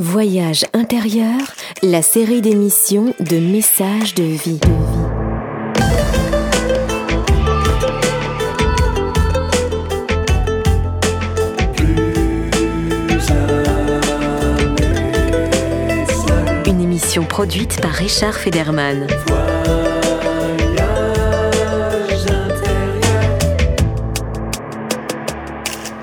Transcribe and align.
Voyage 0.00 0.64
intérieur, 0.72 1.38
la 1.80 2.02
série 2.02 2.40
d'émissions 2.40 3.14
de 3.20 3.36
messages 3.36 4.12
de 4.16 4.24
vie. 4.24 4.58
Une 16.66 16.80
émission 16.80 17.22
produite 17.22 17.80
par 17.80 17.92
Richard 17.92 18.34
Federman. 18.34 19.06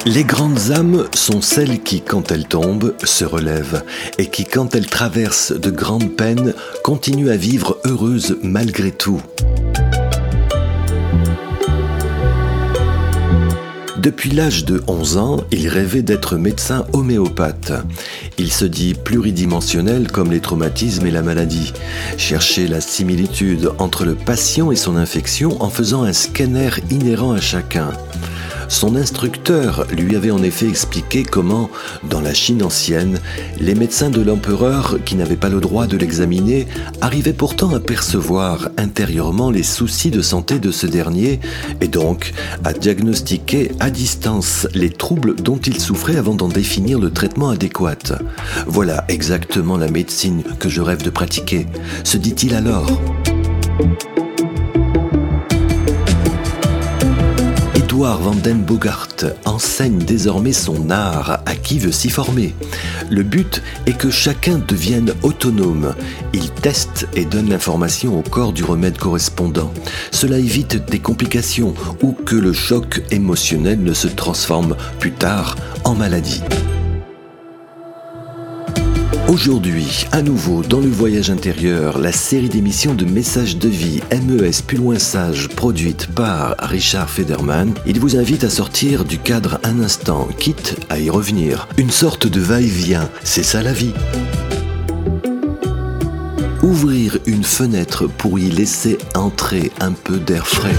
Les 0.07 0.23
grandes 0.23 0.71
âmes 0.71 1.05
sont 1.13 1.41
celles 1.41 1.79
qui, 1.79 2.01
quand 2.01 2.31
elles 2.31 2.47
tombent, 2.47 2.95
se 3.03 3.23
relèvent 3.23 3.83
et 4.17 4.25
qui, 4.25 4.45
quand 4.45 4.73
elles 4.73 4.87
traversent 4.87 5.51
de 5.51 5.69
grandes 5.69 6.15
peines, 6.15 6.55
continuent 6.83 7.29
à 7.29 7.37
vivre 7.37 7.77
heureuses 7.85 8.37
malgré 8.41 8.91
tout. 8.91 9.21
Depuis 13.99 14.31
l'âge 14.31 14.65
de 14.65 14.81
11 14.87 15.17
ans, 15.17 15.37
il 15.51 15.67
rêvait 15.67 16.01
d'être 16.01 16.35
médecin 16.35 16.87
homéopathe. 16.93 17.73
Il 18.39 18.51
se 18.51 18.65
dit 18.65 18.95
pluridimensionnel 18.95 20.11
comme 20.11 20.31
les 20.31 20.39
traumatismes 20.39 21.05
et 21.05 21.11
la 21.11 21.21
maladie. 21.21 21.73
Chercher 22.17 22.67
la 22.67 22.81
similitude 22.81 23.69
entre 23.77 24.05
le 24.05 24.15
patient 24.15 24.71
et 24.71 24.75
son 24.75 24.95
infection 24.95 25.61
en 25.61 25.69
faisant 25.69 26.01
un 26.01 26.13
scanner 26.13 26.71
inhérent 26.89 27.33
à 27.33 27.39
chacun. 27.39 27.91
Son 28.71 28.95
instructeur 28.95 29.85
lui 29.91 30.15
avait 30.15 30.31
en 30.31 30.41
effet 30.41 30.65
expliqué 30.65 31.23
comment, 31.23 31.69
dans 32.09 32.21
la 32.21 32.33
Chine 32.33 32.63
ancienne, 32.63 33.19
les 33.59 33.75
médecins 33.75 34.09
de 34.09 34.21
l'empereur, 34.21 34.97
qui 35.03 35.15
n'avaient 35.15 35.35
pas 35.35 35.49
le 35.49 35.59
droit 35.59 35.87
de 35.87 35.97
l'examiner, 35.97 36.67
arrivaient 37.01 37.33
pourtant 37.33 37.75
à 37.75 37.81
percevoir 37.81 38.69
intérieurement 38.77 39.51
les 39.51 39.61
soucis 39.61 40.09
de 40.09 40.21
santé 40.21 40.57
de 40.57 40.71
ce 40.71 40.87
dernier 40.87 41.41
et 41.81 41.89
donc 41.89 42.31
à 42.63 42.71
diagnostiquer 42.71 43.73
à 43.81 43.89
distance 43.89 44.65
les 44.73 44.89
troubles 44.89 45.35
dont 45.35 45.59
il 45.59 45.79
souffrait 45.81 46.15
avant 46.15 46.33
d'en 46.33 46.47
définir 46.47 46.97
le 46.97 47.11
traitement 47.11 47.49
adéquat. 47.49 48.21
Voilà 48.67 49.03
exactement 49.09 49.75
la 49.75 49.89
médecine 49.89 50.43
que 50.59 50.69
je 50.69 50.79
rêve 50.79 51.03
de 51.03 51.09
pratiquer, 51.09 51.67
se 52.05 52.15
dit-il 52.15 52.55
alors. 52.55 52.87
Edouard 58.01 58.23
van 58.23 58.35
den 58.41 58.63
Bogart 58.65 59.25
enseigne 59.45 59.99
désormais 59.99 60.53
son 60.53 60.89
art 60.89 61.43
à 61.45 61.55
qui 61.55 61.77
veut 61.77 61.91
s'y 61.91 62.09
former. 62.09 62.55
Le 63.11 63.21
but 63.21 63.61
est 63.85 63.95
que 63.95 64.09
chacun 64.09 64.59
devienne 64.67 65.13
autonome. 65.21 65.93
Il 66.33 66.49
teste 66.49 67.07
et 67.13 67.25
donne 67.25 67.49
l'information 67.49 68.17
au 68.17 68.23
corps 68.23 68.53
du 68.53 68.63
remède 68.63 68.97
correspondant. 68.97 69.71
Cela 70.09 70.39
évite 70.39 70.83
des 70.89 70.97
complications 70.97 71.75
ou 72.01 72.13
que 72.13 72.35
le 72.35 72.53
choc 72.53 73.03
émotionnel 73.11 73.83
ne 73.83 73.93
se 73.93 74.07
transforme 74.07 74.75
plus 74.99 75.11
tard 75.11 75.55
en 75.83 75.93
maladie. 75.93 76.41
Aujourd'hui, 79.31 80.07
à 80.11 80.21
nouveau 80.21 80.61
dans 80.61 80.81
le 80.81 80.89
voyage 80.89 81.29
intérieur, 81.29 81.99
la 81.99 82.11
série 82.11 82.49
d'émissions 82.49 82.95
de 82.95 83.05
messages 83.05 83.55
de 83.55 83.69
vie 83.69 84.01
MES 84.11 84.61
plus 84.67 84.75
loin 84.75 84.99
sage 84.99 85.47
produite 85.47 86.07
par 86.07 86.57
Richard 86.59 87.09
Federman, 87.09 87.73
il 87.85 87.97
vous 88.01 88.17
invite 88.17 88.43
à 88.43 88.49
sortir 88.49 89.05
du 89.05 89.19
cadre 89.19 89.61
un 89.63 89.81
instant, 89.81 90.27
quitte 90.37 90.75
à 90.89 90.99
y 90.99 91.09
revenir. 91.09 91.69
Une 91.77 91.91
sorte 91.91 92.27
de 92.27 92.41
va-et-vient, 92.41 93.09
c'est 93.23 93.43
ça 93.43 93.63
la 93.63 93.71
vie. 93.71 93.93
Ouvrir 96.61 97.17
une 97.25 97.45
fenêtre 97.45 98.07
pour 98.07 98.37
y 98.37 98.49
laisser 98.49 98.97
entrer 99.15 99.71
un 99.79 99.93
peu 99.93 100.17
d'air 100.17 100.45
frais. 100.45 100.75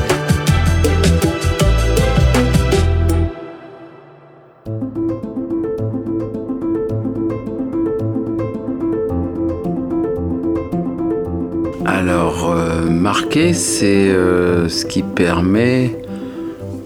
C'est 13.33 14.11
euh, 14.11 14.69
ce 14.69 14.85
qui 14.85 15.03
permet 15.03 15.97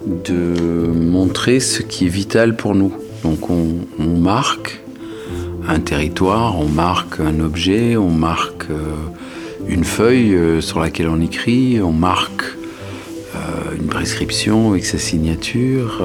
de 0.07 0.93
montrer 0.93 1.59
ce 1.59 1.83
qui 1.83 2.07
est 2.07 2.09
vital 2.09 2.55
pour 2.55 2.77
nous. 2.77 2.93
Donc, 3.25 3.51
on, 3.51 3.67
marque 3.99 4.81
un 5.69 5.81
territoire, 5.81 6.57
on 6.57 6.69
marque 6.69 7.19
un 7.19 7.41
objet, 7.41 7.97
on 7.97 8.11
marque 8.11 8.71
euh, 8.71 8.95
une 9.67 9.83
feuille 9.83 10.37
euh, 10.37 10.61
sur 10.61 10.79
laquelle 10.79 11.09
on 11.09 11.21
écrit, 11.21 11.81
on 11.83 11.93
marque 11.93 12.45
une 13.79 13.89
prescription 13.89 14.71
avec 14.71 14.87
sa 14.87 14.99
signature. 14.99 16.03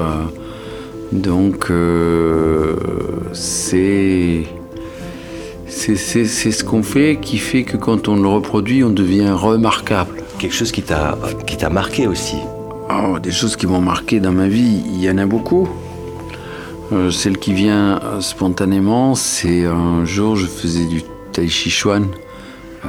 donc, 1.12 1.72
c'est 3.32 4.44
ce 5.72 6.64
qu'on 6.64 6.82
fait 6.82 7.18
qui 7.22 7.38
fait 7.38 7.62
que 7.62 7.76
quand 7.78 8.08
on 8.08 8.16
le 8.20 8.28
reproduit, 8.28 8.84
on 8.84 8.90
devient 8.90 9.30
remarquable. 9.30 10.21
Quelque 10.42 10.56
chose 10.56 10.72
qui 10.72 10.82
t'a 10.82 11.16
qui 11.46 11.56
t'a 11.56 11.70
marqué 11.70 12.08
aussi. 12.08 12.38
Oh, 12.90 13.20
des 13.20 13.30
choses 13.30 13.54
qui 13.54 13.68
m'ont 13.68 13.80
marqué 13.80 14.18
dans 14.18 14.32
ma 14.32 14.48
vie, 14.48 14.82
il 14.86 15.00
y 15.00 15.08
en 15.08 15.18
a 15.18 15.24
beaucoup. 15.24 15.68
Euh, 16.90 17.12
celle 17.12 17.38
qui 17.38 17.54
vient 17.54 18.00
spontanément, 18.18 19.14
c'est 19.14 19.66
un 19.66 20.04
jour, 20.04 20.34
je 20.34 20.46
faisais 20.48 20.86
du 20.86 21.04
tai 21.30 21.48
chi 21.48 21.70
chuan. 21.70 22.08
Euh, 22.84 22.88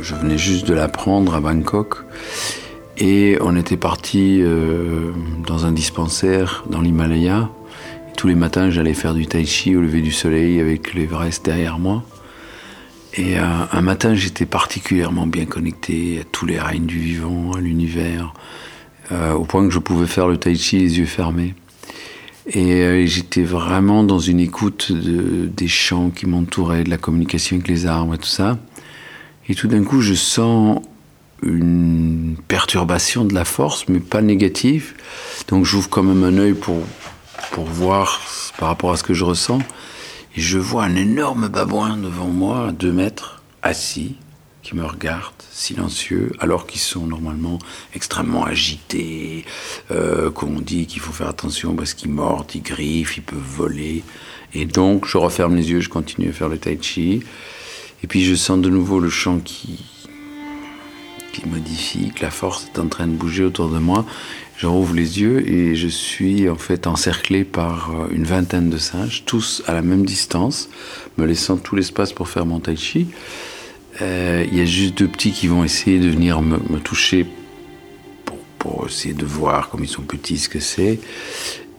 je 0.00 0.14
venais 0.14 0.38
juste 0.38 0.66
de 0.66 0.72
l'apprendre 0.72 1.34
à 1.34 1.40
Bangkok. 1.40 1.98
Et 2.96 3.36
on 3.42 3.54
était 3.56 3.76
parti 3.76 4.38
euh, 4.40 5.10
dans 5.46 5.66
un 5.66 5.72
dispensaire 5.72 6.64
dans 6.70 6.80
l'Himalaya. 6.80 7.50
Tous 8.16 8.26
les 8.26 8.36
matins, 8.36 8.70
j'allais 8.70 8.94
faire 8.94 9.12
du 9.12 9.26
tai 9.26 9.44
chi 9.44 9.76
au 9.76 9.82
lever 9.82 10.00
du 10.00 10.12
soleil 10.12 10.60
avec 10.60 10.94
l'Everest 10.94 11.44
derrière 11.44 11.78
moi. 11.78 12.04
Et 13.16 13.38
euh, 13.38 13.42
un 13.70 13.80
matin, 13.80 14.14
j'étais 14.14 14.46
particulièrement 14.46 15.26
bien 15.26 15.44
connecté 15.44 16.18
à 16.20 16.24
tous 16.24 16.46
les 16.46 16.58
règnes 16.58 16.86
du 16.86 16.98
vivant, 16.98 17.52
à 17.52 17.60
l'univers, 17.60 18.34
euh, 19.12 19.32
au 19.32 19.44
point 19.44 19.64
que 19.64 19.70
je 19.72 19.78
pouvais 19.78 20.06
faire 20.06 20.26
le 20.26 20.36
tai 20.36 20.54
chi 20.56 20.78
les 20.80 20.98
yeux 20.98 21.06
fermés. 21.06 21.54
Et 22.48 22.82
euh, 22.82 23.06
j'étais 23.06 23.42
vraiment 23.44 24.02
dans 24.02 24.18
une 24.18 24.40
écoute 24.40 24.90
de- 24.90 25.46
des 25.46 25.68
chants 25.68 26.10
qui 26.10 26.26
m'entouraient, 26.26 26.82
de 26.84 26.90
la 26.90 26.96
communication 26.98 27.56
avec 27.56 27.68
les 27.68 27.86
arbres 27.86 28.14
et 28.14 28.18
tout 28.18 28.26
ça. 28.26 28.58
Et 29.48 29.54
tout 29.54 29.68
d'un 29.68 29.84
coup, 29.84 30.00
je 30.00 30.14
sens 30.14 30.80
une 31.42 32.36
perturbation 32.48 33.24
de 33.24 33.34
la 33.34 33.44
force, 33.44 33.86
mais 33.88 34.00
pas 34.00 34.22
négative. 34.22 34.94
Donc 35.48 35.64
j'ouvre 35.64 35.88
quand 35.88 36.02
même 36.02 36.24
un 36.24 36.38
œil 36.38 36.54
pour, 36.54 36.82
pour 37.52 37.64
voir 37.64 38.20
par 38.58 38.68
rapport 38.68 38.90
à 38.92 38.96
ce 38.96 39.02
que 39.04 39.14
je 39.14 39.24
ressens. 39.24 39.60
Et 40.36 40.40
je 40.40 40.58
vois 40.58 40.84
un 40.84 40.96
énorme 40.96 41.48
babouin 41.48 41.96
devant 41.96 42.26
moi, 42.26 42.68
à 42.68 42.72
deux 42.72 42.92
mètres, 42.92 43.42
assis, 43.62 44.16
qui 44.64 44.74
me 44.74 44.84
regarde, 44.84 45.34
silencieux, 45.52 46.32
alors 46.40 46.66
qu'ils 46.66 46.80
sont 46.80 47.06
normalement 47.06 47.58
extrêmement 47.94 48.44
agités, 48.44 49.44
euh, 49.90 50.30
qu'on 50.30 50.60
dit 50.60 50.86
qu'il 50.86 51.00
faut 51.00 51.12
faire 51.12 51.28
attention 51.28 51.76
parce 51.76 51.94
qu'ils 51.94 52.10
mordent, 52.10 52.50
ils 52.54 52.62
griffent, 52.62 53.16
ils 53.16 53.22
peuvent 53.22 53.38
voler. 53.38 54.02
Et 54.54 54.64
donc, 54.64 55.06
je 55.06 55.18
referme 55.18 55.54
les 55.54 55.70
yeux, 55.70 55.80
je 55.80 55.88
continue 55.88 56.30
à 56.30 56.32
faire 56.32 56.48
le 56.48 56.58
tai 56.58 56.78
chi. 56.80 57.22
Et 58.02 58.06
puis, 58.06 58.24
je 58.24 58.34
sens 58.34 58.58
de 58.58 58.70
nouveau 58.70 58.98
le 58.98 59.10
chant 59.10 59.38
qui, 59.38 59.84
qui 61.32 61.46
modifie, 61.46 62.10
que 62.10 62.22
la 62.22 62.30
force 62.30 62.66
est 62.74 62.78
en 62.78 62.88
train 62.88 63.06
de 63.06 63.14
bouger 63.14 63.44
autour 63.44 63.68
de 63.68 63.78
moi. 63.78 64.04
Je 64.64 64.68
rouvre 64.70 64.94
les 64.94 65.20
yeux 65.20 65.46
et 65.46 65.76
je 65.76 65.88
suis 65.88 66.48
en 66.48 66.56
fait 66.56 66.86
encerclé 66.86 67.44
par 67.44 67.90
euh, 67.90 68.06
une 68.10 68.24
vingtaine 68.24 68.70
de 68.70 68.78
singes, 68.78 69.24
tous 69.26 69.62
à 69.66 69.74
la 69.74 69.82
même 69.82 70.06
distance, 70.06 70.70
me 71.18 71.26
laissant 71.26 71.58
tout 71.58 71.76
l'espace 71.76 72.14
pour 72.14 72.30
faire 72.30 72.46
mon 72.46 72.60
tai 72.60 72.74
chi. 72.74 73.08
Euh, 74.00 74.42
Il 74.50 74.56
y 74.56 74.62
a 74.62 74.64
juste 74.64 74.96
deux 74.96 75.06
petits 75.06 75.32
qui 75.32 75.48
vont 75.48 75.64
essayer 75.64 75.98
de 75.98 76.08
venir 76.08 76.40
me, 76.40 76.78
toucher 76.78 77.26
pour, 78.58 78.86
essayer 78.88 79.12
de 79.12 79.26
voir, 79.26 79.68
comme 79.68 79.84
ils 79.84 79.86
sont 79.86 80.00
petits, 80.00 80.38
ce 80.38 80.48
que 80.48 80.60
c'est. 80.60 80.98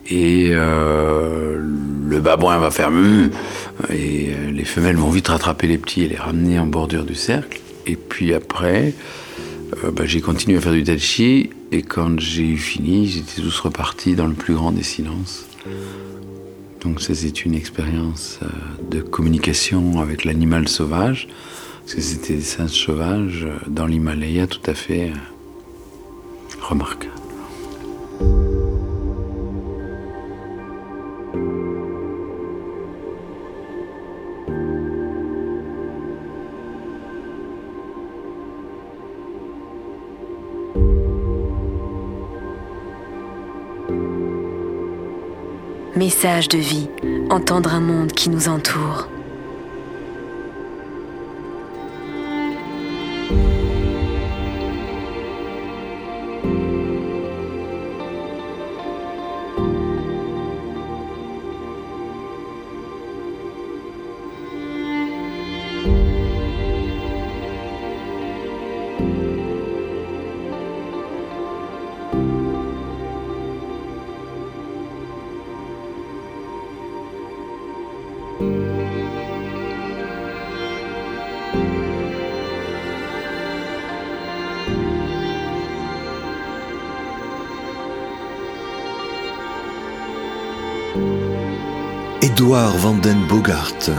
Et 0.08 0.50
euh, 0.52 1.58
le 1.58 2.20
babouin 2.20 2.56
va 2.58 2.70
faire 2.70 2.90
Hum 2.90 3.32
et 3.90 4.28
les 4.52 4.64
femelles 4.64 4.94
vont 4.94 5.10
vite 5.10 5.26
rattraper 5.26 5.66
les 5.66 5.78
petits 5.78 6.04
et 6.04 6.08
les 6.08 6.18
ramener 6.18 6.60
en 6.60 6.66
bordure 6.66 7.02
du 7.02 7.16
cercle. 7.16 7.60
Et 7.84 7.96
puis 7.96 8.32
après, 8.32 8.94
euh, 9.84 9.90
bah, 9.90 10.06
j'ai 10.06 10.20
continué 10.20 10.58
à 10.58 10.60
faire 10.60 10.72
du 10.72 10.84
tai 10.84 10.98
chi 10.98 11.50
et 11.72 11.82
quand 11.82 12.20
j'ai 12.20 12.44
eu 12.44 12.56
fini, 12.56 13.06
j'étais 13.08 13.42
tous 13.42 13.60
repartis 13.60 14.14
dans 14.14 14.26
le 14.26 14.34
plus 14.34 14.54
grand 14.54 14.72
des 14.72 14.82
silences. 14.82 15.46
Donc 16.86 17.00
ça, 17.00 17.16
c'est 17.16 17.44
une 17.44 17.54
expérience 17.54 18.38
euh, 18.42 18.46
de 18.90 19.00
communication 19.00 20.00
avec 20.00 20.24
l'animal 20.24 20.68
sauvage, 20.68 21.26
parce 21.80 21.96
que 21.96 22.00
c'était 22.00 22.34
des 22.34 22.42
singes 22.42 22.70
sauvages 22.70 23.44
euh, 23.44 23.56
dans 23.66 23.86
l'Himalaya 23.86 24.46
tout 24.46 24.60
à 24.66 24.74
fait 24.74 25.10
euh, 25.10 26.60
remarquable. 26.60 27.15
Message 46.16 46.48
de 46.48 46.56
vie, 46.56 46.88
entendre 47.28 47.74
un 47.74 47.80
monde 47.80 48.10
qui 48.10 48.30
nous 48.30 48.48
entoure. 48.48 49.06
Vanden 92.56 93.18
Bogart. 93.28 93.90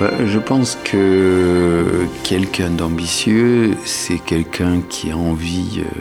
Je 0.00 0.38
pense 0.38 0.78
que 0.82 2.06
quelqu'un 2.24 2.70
d'ambitieux, 2.70 3.72
c'est 3.84 4.18
quelqu'un 4.18 4.80
qui 4.88 5.10
a 5.10 5.16
envie 5.16 5.80
euh, 5.80 6.00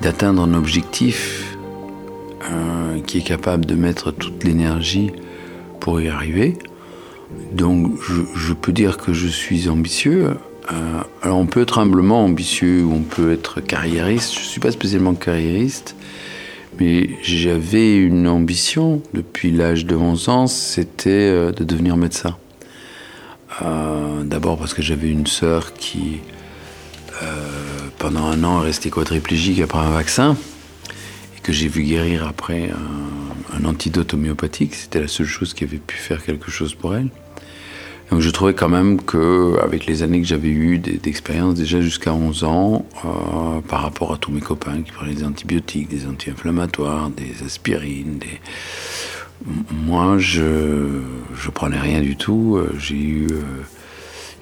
d'atteindre 0.00 0.42
un 0.42 0.54
objectif, 0.54 1.56
euh, 2.50 3.00
qui 3.06 3.18
est 3.18 3.22
capable 3.22 3.66
de 3.66 3.76
mettre 3.76 4.10
toute 4.10 4.42
l'énergie 4.42 5.12
pour 5.78 6.00
y 6.00 6.08
arriver. 6.08 6.58
Donc 7.52 7.92
je, 8.34 8.52
peux 8.52 8.72
dire 8.72 8.96
que 8.96 9.12
je 9.12 9.28
suis 9.28 9.68
ambitieux. 9.68 10.30
Euh, 10.72 11.02
alors 11.22 11.38
on 11.38 11.46
peut 11.46 11.62
être 11.62 11.78
humblement 11.78 12.24
ambitieux 12.24 12.82
ou 12.82 12.94
on 12.94 13.02
peut 13.02 13.32
être 13.32 13.60
carriériste. 13.60 14.34
Je 14.34 14.40
ne 14.40 14.44
suis 14.44 14.60
pas 14.60 14.72
spécialement 14.72 15.14
carriériste. 15.14 15.94
Mais 16.78 17.10
j'avais 17.22 17.96
une 17.96 18.26
ambition 18.28 19.02
depuis 19.12 19.50
l'âge 19.50 19.86
de 19.86 19.96
11 19.96 20.28
ans, 20.28 20.46
c'était 20.46 21.10
euh, 21.10 21.52
de 21.52 21.64
devenir 21.64 21.96
médecin. 21.96 22.36
Euh, 23.62 24.22
d'abord 24.22 24.58
parce 24.58 24.74
que 24.74 24.82
j'avais 24.82 25.10
une 25.10 25.26
sœur 25.26 25.74
qui, 25.74 26.20
euh, 27.22 27.48
pendant 27.98 28.24
un 28.26 28.44
an, 28.44 28.62
est 28.62 28.66
restée 28.66 28.90
quadriplégique 28.90 29.60
après 29.60 29.80
un 29.80 29.90
vaccin 29.90 30.36
et 31.36 31.40
que 31.40 31.52
j'ai 31.52 31.68
vu 31.68 31.82
guérir 31.82 32.26
après 32.26 32.70
un 33.58 33.64
antidote 33.64 34.14
homéopathique. 34.14 34.74
C'était 34.74 35.00
la 35.00 35.08
seule 35.08 35.26
chose 35.26 35.52
qui 35.52 35.64
avait 35.64 35.78
pu 35.78 35.96
faire 35.96 36.24
quelque 36.24 36.50
chose 36.50 36.74
pour 36.74 36.94
elle. 36.94 37.08
Donc 38.10 38.20
je 38.20 38.30
trouvais 38.30 38.54
quand 38.54 38.68
même 38.68 39.00
que, 39.00 39.56
avec 39.62 39.86
les 39.86 40.02
années 40.02 40.20
que 40.20 40.26
j'avais 40.26 40.48
eues 40.48 40.78
d'expérience 40.78 41.54
déjà 41.54 41.80
jusqu'à 41.80 42.12
11 42.12 42.44
ans, 42.44 42.84
euh, 43.04 43.60
par 43.60 43.82
rapport 43.82 44.12
à 44.12 44.16
tous 44.18 44.32
mes 44.32 44.40
copains 44.40 44.82
qui 44.82 44.90
prenaient 44.90 45.14
des 45.14 45.24
antibiotiques, 45.24 45.88
des 45.88 46.06
anti-inflammatoires, 46.06 47.10
des 47.10 47.46
aspirines, 47.46 48.18
des... 48.18 48.40
moi 49.70 50.18
je 50.18 51.02
je 51.36 51.50
prenais 51.50 51.78
rien 51.78 52.00
du 52.00 52.16
tout. 52.16 52.56
Euh, 52.56 52.74
j'ai 52.78 52.96
eu 52.96 53.26
euh, 53.30 53.42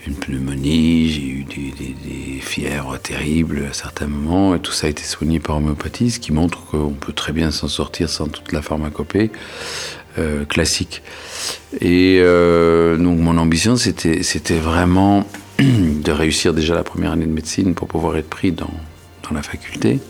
une 0.07 0.15
pneumonie, 0.15 1.11
j'ai 1.11 1.29
eu 1.29 1.45
des, 1.45 1.73
des, 1.79 2.41
fièvres 2.41 2.99
terribles 2.99 3.67
à 3.69 3.75
certains 3.75 4.07
moments, 4.07 4.55
et 4.55 4.61
tout 4.61 4.73
ça 4.73 4.87
a 4.87 4.91
été 4.91 5.03
soigné 5.03 5.39
par 5.41 5.57
homéopathie, 5.57 6.11
ce 6.11 6.19
qui 6.19 6.33
montre 6.33 6.65
qu'on 6.67 6.95
peut 6.95 7.13
très 7.13 7.33
bien 7.33 7.51
s'en 7.51 7.69
sortir 7.69 8.09
sans 8.09 8.29
toute 8.29 8.53
la 8.53 8.63
pharmacopée. 8.63 9.31
Euh, 10.17 10.45
classique. 10.47 11.03
Et 11.81 12.19
euh, 12.21 12.97
donc 12.97 13.19
mon 13.19 13.37
ambition, 13.39 13.77
c'était, 13.77 14.23
c'était 14.23 14.59
vraiment 14.59 15.27
de 15.59 16.11
réussir 16.11 16.55
déjà 16.55 16.75
la 16.75 16.83
première 16.83 17.13
année 17.13 17.27
de 17.27 17.31
médecine 17.31 17.75
pour 17.75 17.87
pouvoir 17.87 18.17
être 18.17 18.29
pris 18.29 18.51
dans, 18.51 18.71
dans 19.23 19.37
la 19.37 19.43
faculté. 19.43 20.01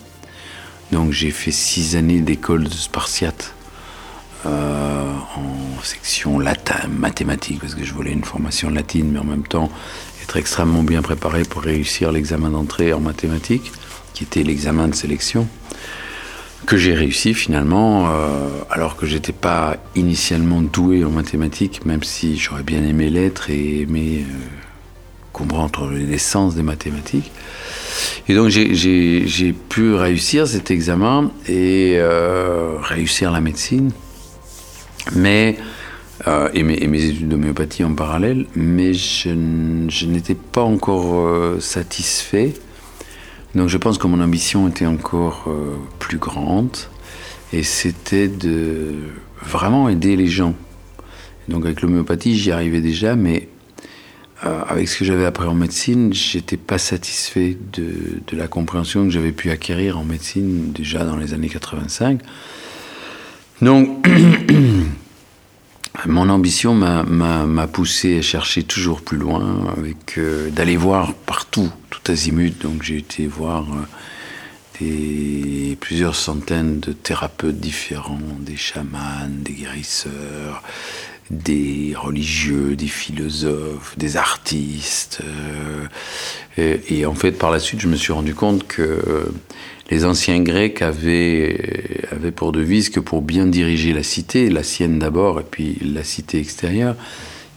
Donc 0.93 1.12
j'ai 1.12 1.31
fait 1.31 1.50
six 1.50 1.97
années 1.97 2.21
d'école 2.21 2.65
de 2.65 2.73
spartiate 2.73 3.55
euh, 4.47 5.12
en 5.37 5.83
section 5.83 6.39
latin, 6.39 6.89
mathématiques, 6.89 7.61
parce 7.61 7.75
que 7.75 7.85
je 7.85 7.93
voulais 7.93 8.12
une 8.12 8.25
formation 8.25 8.71
latine, 8.71 9.11
mais 9.12 9.19
en 9.19 9.25
même 9.25 9.47
temps 9.47 9.69
être 10.23 10.37
extrêmement 10.37 10.85
bien 10.85 11.03
préparé 11.03 11.43
pour 11.43 11.61
réussir 11.62 12.12
l'examen 12.12 12.50
d'entrée 12.50 12.95
en 12.95 13.00
mathématiques, 13.00 13.73
qui 14.15 14.25
était 14.25 14.45
l'examen 14.45 14.89
de 14.89 14.95
sélection 14.95 15.49
que 16.67 16.77
j'ai 16.77 16.95
réussi 16.95 17.35
finalement, 17.35 18.09
euh, 18.09 18.49
alors 18.71 18.97
que 18.97 19.07
j'étais 19.07 19.33
pas 19.33 19.77
initialement 19.95 20.61
doué 20.61 21.05
en 21.05 21.11
mathématiques, 21.11 21.85
même 21.87 22.03
si 22.03 22.37
j'aurais 22.37 22.63
bien 22.63 22.85
aimé 22.85 23.11
l'être 23.11 23.51
et 23.51 23.83
aimé 23.83 24.25
euh, 24.29 24.35
comprendre 25.33 25.91
l'essence 25.91 26.55
des 26.55 26.63
mathématiques. 26.63 27.31
Et 28.29 28.35
donc 28.35 28.49
j'ai 28.51 29.55
pu 29.69 29.95
réussir 29.95 30.47
cet 30.47 30.71
examen 30.71 31.31
et 31.49 31.95
euh, 31.97 32.77
réussir 32.81 33.31
la 33.31 33.41
médecine, 33.41 33.91
mais 35.15 35.57
et 36.53 36.63
mes, 36.65 36.75
et, 36.75 36.89
mes, 36.89 37.05
études 37.05 37.29
d'homéopathie 37.29 37.85
en 37.85 37.95
parallèle, 37.95 38.47
mais 38.57 38.93
je 38.93 39.31
n'étais 39.31 40.35
pas 40.35 40.63
encore 40.63 41.61
satisfait 41.61 42.55
donc 43.59 43.69
je 43.69 43.77
pense 43.77 43.99
que 43.99 44.07
mon 44.07 44.21
ambition 44.21 44.69
était 44.69 44.87
encore 44.87 45.47
euh, 45.49 45.77
plus 45.99 46.19
grande 46.19 46.77
et 47.53 47.65
c'était 47.65 48.29
de 48.29 48.95
vraiment 49.43 49.89
aider 49.89 50.15
les 50.15 50.29
gens. 50.29 50.55
Donc 51.49 51.65
avec 51.65 51.83
l'homéopathie, 51.83 52.39
j'y 52.39 52.53
arrivais 52.53 52.81
déjà, 52.81 53.17
mais 53.17 53.49
euh, 54.47 54.63
avec 54.69 54.89
ce 54.89 54.99
que 54.99 55.05
j'avais 55.05 55.27
appris 55.27 55.49
en 55.49 55.55
médecine, 55.55 56.13
j'étais 56.13 56.57
pas 56.57 56.79
satisfait 56.79 57.57
de, 57.73 58.37
la 58.37 58.47
compréhension 58.47 59.05
que 59.05 59.11
j'avais 59.11 59.33
pu 59.33 59.51
acquérir 59.51 59.99
en 59.99 60.05
médecine 60.05 60.71
déjà 60.73 61.05
dans 61.05 61.17
les 61.17 61.35
années 61.35 61.49
85. 61.49 62.21
Donc 63.61 64.09
Mon 66.07 66.29
ambition 66.29 66.75
m'a 66.75 67.67
poussé 67.67 68.19
à 68.19 68.23
chercher 68.23 68.63
toujours 68.63 69.01
plus 69.01 69.19
loin, 69.19 69.75
euh, 70.17 70.50
d'aller 70.50 70.77
voir 70.77 71.15
partout, 71.15 71.71
Donc 72.09 72.83
j'ai 72.83 72.97
été 72.97 73.27
voir 73.27 73.67
euh, 74.81 75.75
plusieurs 75.79 76.15
centaines 76.15 76.81
de 76.81 76.93
thérapeutes 76.93 77.61
différents, 77.61 78.19
des 78.41 78.57
chamans, 78.57 79.29
des 79.29 79.53
guérisseurs, 79.53 80.62
des 81.31 81.95
religieux, 81.95 82.77
des 82.77 82.87
philosophes, 82.87 83.99
des 83.99 84.17
artistes. 84.17 85.21
Euh, 86.59 86.79
et, 86.88 87.05
en 87.05 87.15
fait, 87.15 87.33
par 87.33 87.50
la 87.50 87.59
suite, 87.59 87.81
je 87.81 87.88
me 87.88 87.97
suis 87.97 88.12
rendu 88.12 88.35
compte 88.35 88.67
que 88.67 89.31
les 89.91 90.05
anciens 90.05 90.41
Grecs 90.41 90.81
avaient, 90.81 91.59
pour 92.35 92.53
devise 92.53 92.88
que 92.88 93.00
pour 93.00 93.21
bien 93.21 93.47
diriger 93.47 93.93
la 93.93 94.03
cité, 94.03 94.49
la 94.49 94.62
sienne 94.62 94.99
d'abord 94.99 95.41
et 95.41 95.45
puis 95.49 95.79
la 95.83 96.05
cité 96.05 96.38
extérieure, 96.38 96.97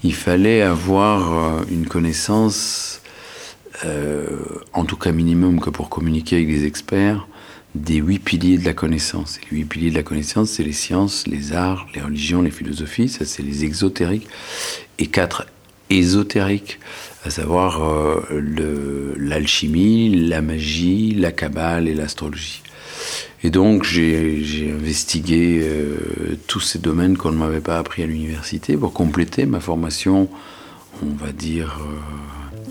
il 0.04 0.16
fallait 0.16 0.62
avoir 0.62 1.34
euh, 1.34 1.64
une 1.70 1.88
connaissance, 1.88 3.01
euh, 3.86 4.28
en 4.74 4.86
tout 4.86 4.98
cas 4.98 5.12
minimum 5.12 5.60
que 5.60 5.70
pour 5.70 5.90
communiquer 5.90 6.38
avec 6.38 6.48
des 6.48 6.66
experts, 6.66 7.28
des 7.76 7.96
huit 7.96 8.20
piliers 8.20 8.58
de 8.58 8.66
la 8.66 8.74
connaissance. 8.74 9.38
Et 9.38 9.42
les 9.52 9.58
huit 9.58 9.66
piliers 9.66 9.90
de 9.90 9.96
la 9.96 10.04
connaissance, 10.04 10.52
c'est 10.52 10.64
les 10.64 10.74
sciences, 10.74 11.26
les 11.28 11.54
arts, 11.54 11.88
les 11.96 12.02
religions, 12.02 12.42
les 12.42 12.52
philosophies, 12.52 13.10
ça 13.10 13.26
c'est 13.26 13.44
les 13.44 13.64
exotériques, 13.64 14.28
et 15.00 15.08
quatre 15.08 15.46
ésotériques, 15.90 16.80
à 17.26 17.30
savoir 17.30 17.84
euh, 17.84 19.14
l'alchimie, 19.18 20.28
la 20.28 20.42
magie, 20.42 21.14
la 21.14 21.32
cabale 21.32 21.88
et 21.88 21.94
l'astrologie. 21.94 22.62
Et 23.44 23.50
donc 23.50 23.84
j'ai 23.84 24.74
investigué 24.78 25.62
euh, 25.64 26.38
tous 26.48 26.60
ces 26.60 26.80
domaines 26.80 27.18
qu'on 27.18 27.32
ne 27.32 27.38
m'avait 27.38 27.62
pas 27.62 27.80
appris 27.80 28.04
à 28.04 28.06
l'université 28.06 28.78
pour 28.78 28.94
compléter 28.94 29.46
ma 29.46 29.60
formation, 29.60 30.30
on 31.04 31.16
va 31.16 31.32
dire, 31.32 31.80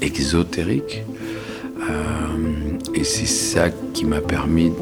exotérique. 0.00 1.02
et 2.94 3.04
c'est 3.04 3.26
ça 3.26 3.70
qui 3.94 4.04
m'a 4.04 4.20
permis 4.20 4.72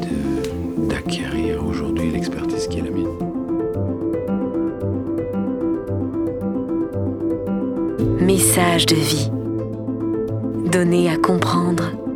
d'acquérir 0.89 1.65
aujourd'hui 1.65 2.11
l'expertise 2.11 2.67
qui 2.67 2.79
est 2.79 2.83
la 2.83 2.91
mienne. 2.91 3.07
Message 8.19 8.85
de 8.85 8.95
vie. 8.95 9.31
Donner 10.71 11.09
à 11.09 11.17
comprendre 11.17 12.08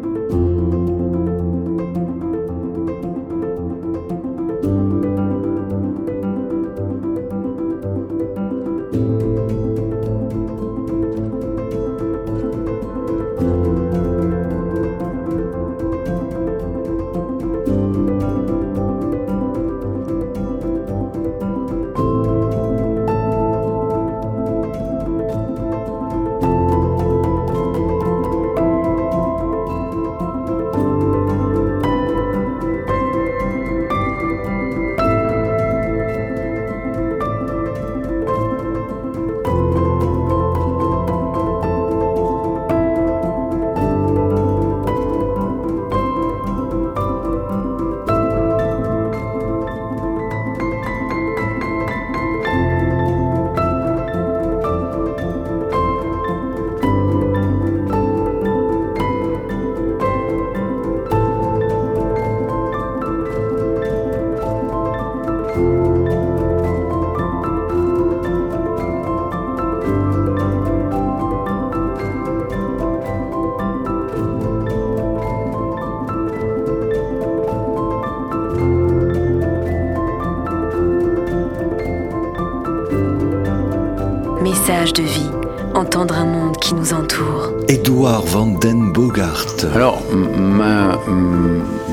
entendre 85.84 86.16
un 86.16 86.25
monde 86.25 86.58
qui 86.58 86.74
nous 86.75 86.94
entoure. 86.94 87.52
Édouard 87.68 88.25
Van 88.25 88.48
den 88.48 88.94
Bogart. 88.94 89.46
Alors, 89.75 90.02
ma, 90.13 90.98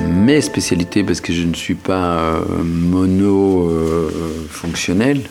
mes 0.06 0.40
spécialités, 0.40 1.02
parce 1.02 1.20
que 1.20 1.32
je 1.32 1.42
ne 1.42 1.54
suis 1.54 1.75
pas 1.75 2.20
euh, 2.20 2.44
mono-fonctionnel, 2.62 5.18
euh, 5.18 5.23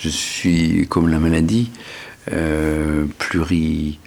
je 0.00 0.08
suis, 0.08 0.86
comme 0.88 1.10
la 1.10 1.18
maladie, 1.18 1.70
euh, 2.32 3.04
pluri, 3.18 3.98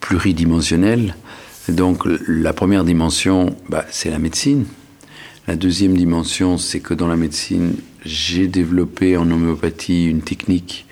pluridimensionnel. 0.00 1.14
Donc, 1.68 2.02
la 2.26 2.52
première 2.52 2.82
dimension, 2.82 3.54
bah, 3.68 3.84
c'est 3.90 4.10
la 4.10 4.18
médecine. 4.18 4.66
La 5.46 5.54
deuxième 5.54 5.96
dimension, 5.96 6.58
c'est 6.58 6.80
que 6.80 6.94
dans 6.94 7.06
la 7.06 7.14
médecine, 7.14 7.76
j'ai 8.04 8.48
développé 8.48 9.16
en 9.16 9.30
homéopathie 9.30 10.06
une 10.06 10.22
technique 10.22 10.85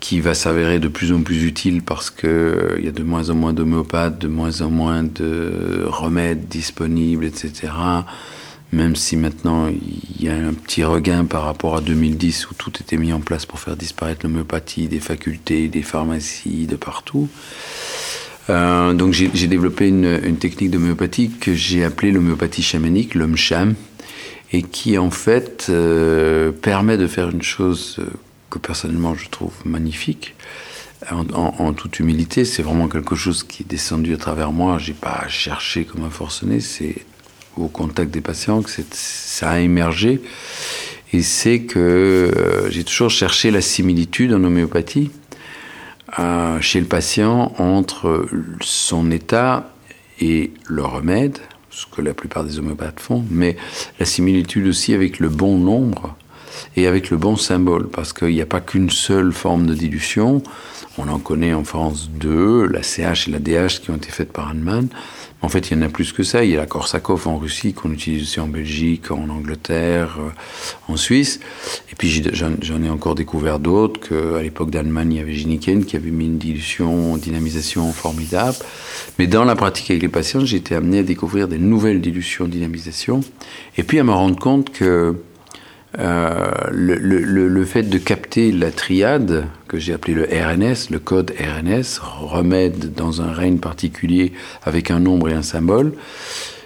qui 0.00 0.20
va 0.20 0.34
s'avérer 0.34 0.78
de 0.78 0.88
plus 0.88 1.12
en 1.12 1.22
plus 1.22 1.44
utile 1.44 1.82
parce 1.82 2.10
qu'il 2.10 2.28
euh, 2.28 2.80
y 2.80 2.88
a 2.88 2.92
de 2.92 3.02
moins 3.02 3.30
en 3.30 3.34
moins 3.34 3.52
d'homéopathes, 3.52 4.18
de 4.18 4.28
moins 4.28 4.62
en 4.62 4.70
moins 4.70 5.02
de 5.02 5.84
remèdes 5.86 6.48
disponibles, 6.48 7.26
etc. 7.26 7.72
Même 8.72 8.96
si 8.96 9.16
maintenant 9.16 9.68
il 9.68 10.24
y 10.24 10.28
a 10.28 10.34
un 10.34 10.54
petit 10.54 10.84
regain 10.84 11.24
par 11.24 11.42
rapport 11.42 11.76
à 11.76 11.80
2010 11.80 12.50
où 12.50 12.54
tout 12.54 12.72
était 12.80 12.96
mis 12.96 13.12
en 13.12 13.20
place 13.20 13.44
pour 13.44 13.60
faire 13.60 13.76
disparaître 13.76 14.24
l'homéopathie 14.24 14.88
des 14.88 15.00
facultés, 15.00 15.68
des 15.68 15.82
pharmacies, 15.82 16.66
de 16.66 16.76
partout. 16.76 17.28
Euh, 18.48 18.94
donc 18.94 19.12
j'ai 19.12 19.46
développé 19.46 19.88
une, 19.88 20.18
une 20.24 20.36
technique 20.36 20.70
d'homéopathie 20.70 21.30
que 21.30 21.54
j'ai 21.54 21.84
appelée 21.84 22.10
l'homéopathie 22.10 22.62
chamanique, 22.62 23.14
l'homme 23.14 23.36
cham, 23.36 23.74
et 24.52 24.62
qui 24.62 24.98
en 24.98 25.10
fait 25.10 25.66
euh, 25.68 26.50
permet 26.50 26.96
de 26.96 27.06
faire 27.06 27.30
une 27.30 27.42
chose 27.42 27.96
euh, 28.00 28.06
que 28.50 28.58
personnellement 28.58 29.14
je 29.14 29.28
trouve 29.28 29.54
magnifique. 29.64 30.34
En, 31.10 31.72
toute 31.72 31.98
humilité, 31.98 32.44
c'est 32.44 32.62
vraiment 32.62 32.86
quelque 32.86 33.14
chose 33.14 33.42
qui 33.42 33.62
est 33.62 33.66
descendu 33.66 34.12
à 34.12 34.18
travers 34.18 34.52
moi. 34.52 34.76
J'ai 34.76 34.92
pas 34.92 35.26
cherché 35.28 35.86
comme 35.86 36.04
un 36.04 36.10
forcené, 36.10 36.60
c'est 36.60 36.96
au 37.56 37.68
contact 37.68 38.10
des 38.10 38.20
patients 38.20 38.60
que 38.60 38.70
ça 38.90 39.50
a 39.50 39.60
émergé. 39.60 40.20
Et 41.14 41.22
c'est 41.22 41.60
que 41.60 41.78
euh, 41.78 42.70
j'ai 42.70 42.84
toujours 42.84 43.08
cherché 43.08 43.50
la 43.50 43.62
similitude 43.62 44.34
en 44.34 44.44
homéopathie 44.44 45.10
chez 46.60 46.80
le 46.80 46.86
patient 46.86 47.54
entre 47.58 48.26
son 48.60 49.10
état 49.10 49.72
et 50.20 50.52
le 50.66 50.84
remède, 50.84 51.38
ce 51.70 51.86
que 51.86 52.02
la 52.02 52.14
plupart 52.14 52.44
des 52.44 52.58
homéopathes 52.58 53.00
font, 53.00 53.24
mais 53.30 53.56
la 53.98 54.06
similitude 54.06 54.66
aussi 54.66 54.92
avec 54.92 55.18
le 55.18 55.28
bon 55.28 55.56
nombre 55.56 56.16
et 56.76 56.86
avec 56.86 57.10
le 57.10 57.16
bon 57.16 57.36
symbole, 57.36 57.88
parce 57.88 58.12
qu'il 58.12 58.34
n'y 58.34 58.42
a 58.42 58.46
pas 58.46 58.60
qu'une 58.60 58.90
seule 58.90 59.32
forme 59.32 59.66
de 59.66 59.74
dilution. 59.74 60.42
On 60.98 61.08
en 61.08 61.18
connaît 61.18 61.54
en 61.54 61.64
France 61.64 62.10
deux, 62.10 62.66
la 62.66 62.82
CH 62.82 63.28
et 63.28 63.30
la 63.30 63.38
DH 63.38 63.80
qui 63.80 63.90
ont 63.90 63.96
été 63.96 64.10
faites 64.10 64.32
par 64.32 64.48
Hahnemann. 64.48 64.88
En 65.42 65.48
fait, 65.48 65.70
il 65.70 65.76
y 65.76 65.80
en 65.80 65.82
a 65.82 65.88
plus 65.88 66.12
que 66.12 66.22
ça. 66.22 66.44
Il 66.44 66.50
y 66.50 66.54
a 66.54 66.58
la 66.58 66.66
Korsakov 66.66 67.26
en 67.26 67.38
Russie 67.38 67.72
qu'on 67.72 67.90
utilise 67.92 68.22
aussi 68.22 68.40
en 68.40 68.46
Belgique, 68.46 69.10
en 69.10 69.28
Angleterre, 69.30 70.18
euh, 70.20 70.92
en 70.92 70.96
Suisse. 70.96 71.40
Et 71.90 71.94
puis 71.96 72.22
j'en 72.32 72.82
ai 72.82 72.90
encore 72.90 73.14
découvert 73.14 73.58
d'autres. 73.58 74.00
Qu'à 74.00 74.42
l'époque 74.42 74.70
d'Allemagne, 74.70 75.12
il 75.12 75.16
y 75.16 75.20
avait 75.20 75.32
Giniken 75.32 75.84
qui 75.84 75.96
avait 75.96 76.10
mis 76.10 76.26
une 76.26 76.38
dilution, 76.38 77.16
dynamisation 77.16 77.90
formidable. 77.92 78.58
Mais 79.18 79.26
dans 79.26 79.44
la 79.44 79.56
pratique 79.56 79.90
avec 79.90 80.02
les 80.02 80.08
patients, 80.08 80.44
j'ai 80.44 80.58
été 80.58 80.74
amené 80.74 80.98
à 80.98 81.02
découvrir 81.02 81.48
des 81.48 81.58
nouvelles 81.58 82.02
dilutions, 82.02 82.46
dynamisation. 82.46 83.20
Et 83.78 83.82
puis 83.82 83.98
à 83.98 84.04
me 84.04 84.12
rendre 84.12 84.38
compte 84.38 84.70
que 84.70 85.16
euh, 85.98 86.50
le, 86.70 87.64
fait 87.64 87.82
de 87.82 87.98
capter 87.98 88.52
la 88.52 88.70
triade, 88.70 89.46
que 89.66 89.78
j'ai 89.78 89.92
appelé 89.92 90.14
le 90.14 90.24
RNS, 90.24 90.90
le 90.90 90.98
code 90.98 91.32
RNS, 91.38 92.00
remède 92.00 92.94
dans 92.94 93.22
un 93.22 93.32
règne 93.32 93.58
particulier 93.58 94.32
avec 94.62 94.90
un 94.90 95.00
nombre 95.00 95.28
et 95.28 95.34
un 95.34 95.42
symbole, 95.42 95.92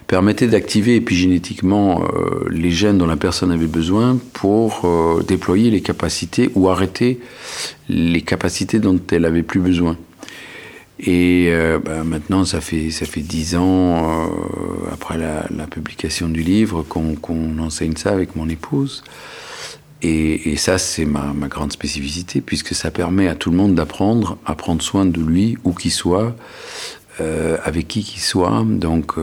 permettait 0.06 0.48
d'activer 0.48 0.96
épigénétiquement 0.96 2.02
euh, 2.02 2.46
les 2.50 2.70
gènes 2.70 2.98
dont 2.98 3.06
la 3.06 3.16
personne 3.16 3.50
avait 3.50 3.66
besoin 3.66 4.18
pour 4.34 4.82
euh, 4.84 5.22
déployer 5.26 5.70
les 5.70 5.80
capacités 5.80 6.50
ou 6.54 6.68
arrêter 6.68 7.20
les 7.88 8.20
capacités 8.20 8.78
dont 8.78 9.00
elle 9.10 9.24
avait 9.24 9.42
plus 9.42 9.60
besoin. 9.60 9.96
Et 11.00 11.48
euh, 11.48 11.78
bah, 11.84 12.04
maintenant, 12.04 12.44
ça 12.44 12.60
fait 12.60 12.90
ça 12.90 13.04
fait 13.04 13.20
dix 13.20 13.56
ans 13.56 14.28
euh, 14.28 14.92
après 14.92 15.18
la, 15.18 15.66
publication 15.66 16.28
du 16.28 16.42
livre 16.42 16.82
qu'on 16.82 17.58
enseigne 17.58 17.96
ça 17.96 18.10
avec 18.10 18.36
mon 18.36 18.48
épouse. 18.48 19.02
Et, 20.06 20.56
ça, 20.58 20.76
c'est 20.76 21.06
ma, 21.06 21.32
ma, 21.32 21.48
grande 21.48 21.72
spécificité, 21.72 22.42
puisque 22.42 22.74
ça 22.74 22.90
permet 22.90 23.26
à 23.26 23.34
tout 23.34 23.50
le 23.50 23.56
monde 23.56 23.74
d'apprendre 23.74 24.36
à 24.44 24.54
prendre 24.54 24.82
soin 24.82 25.06
de 25.06 25.18
lui, 25.18 25.56
où 25.64 25.72
qu'il 25.72 25.90
soit, 25.90 26.36
euh, 27.22 27.56
avec 27.64 27.88
qui 27.88 28.02
qu'il 28.02 28.20
soit. 28.20 28.66
Donc, 28.68 29.14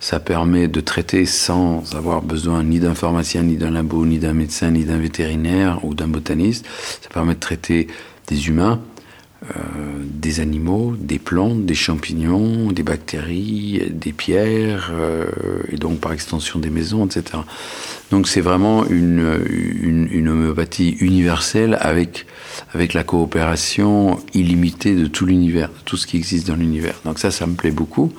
ça 0.00 0.18
permet 0.18 0.66
de 0.66 0.80
traiter 0.80 1.26
sans 1.26 1.94
avoir 1.94 2.22
besoin 2.22 2.64
ni 2.64 2.80
d'un 2.80 2.94
pharmacien, 2.94 3.42
ni 3.42 3.56
d'un 3.56 3.70
labo, 3.70 4.06
ni 4.06 4.18
d'un 4.18 4.32
médecin, 4.32 4.70
ni 4.70 4.86
d'un 4.86 4.98
vétérinaire 4.98 5.84
ou 5.84 5.94
d'un 5.94 6.08
botaniste. 6.08 6.64
Ça 7.02 7.10
permet 7.10 7.34
de 7.34 7.40
traiter 7.40 7.86
des 8.28 8.48
humains 8.48 8.80
des 10.22 10.40
animaux, 10.40 10.94
des 10.98 11.18
plantes, 11.18 11.66
des 11.66 11.74
champignons, 11.74 12.70
des 12.70 12.82
bactéries, 12.82 13.82
des 13.90 14.12
pierres, 14.12 14.90
euh, 14.92 15.26
et 15.70 15.76
donc 15.76 15.98
par 16.00 16.12
extension 16.12 16.58
des 16.58 16.70
maisons, 16.70 17.04
etc. 17.06 17.38
Donc 18.10 18.28
c'est 18.28 18.40
vraiment 18.40 18.86
une, 18.86 19.40
une, 19.82 20.28
homéopathie 20.28 20.90
universelle 21.00 21.76
avec, 21.80 22.26
avec 22.72 22.94
la 22.94 23.02
coopération 23.04 24.20
illimitée 24.34 24.94
de 24.94 25.06
tout 25.06 25.26
l'univers, 25.26 25.68
de 25.68 25.84
tout 25.84 25.96
ce 25.96 26.06
qui 26.06 26.18
existe 26.18 26.46
dans 26.46 26.56
l'univers. 26.56 27.00
Donc 27.04 27.18
ça, 27.18 27.30
ça 27.30 27.46
me 27.46 27.54
plaît 27.54 27.70
beaucoup. 27.70 28.12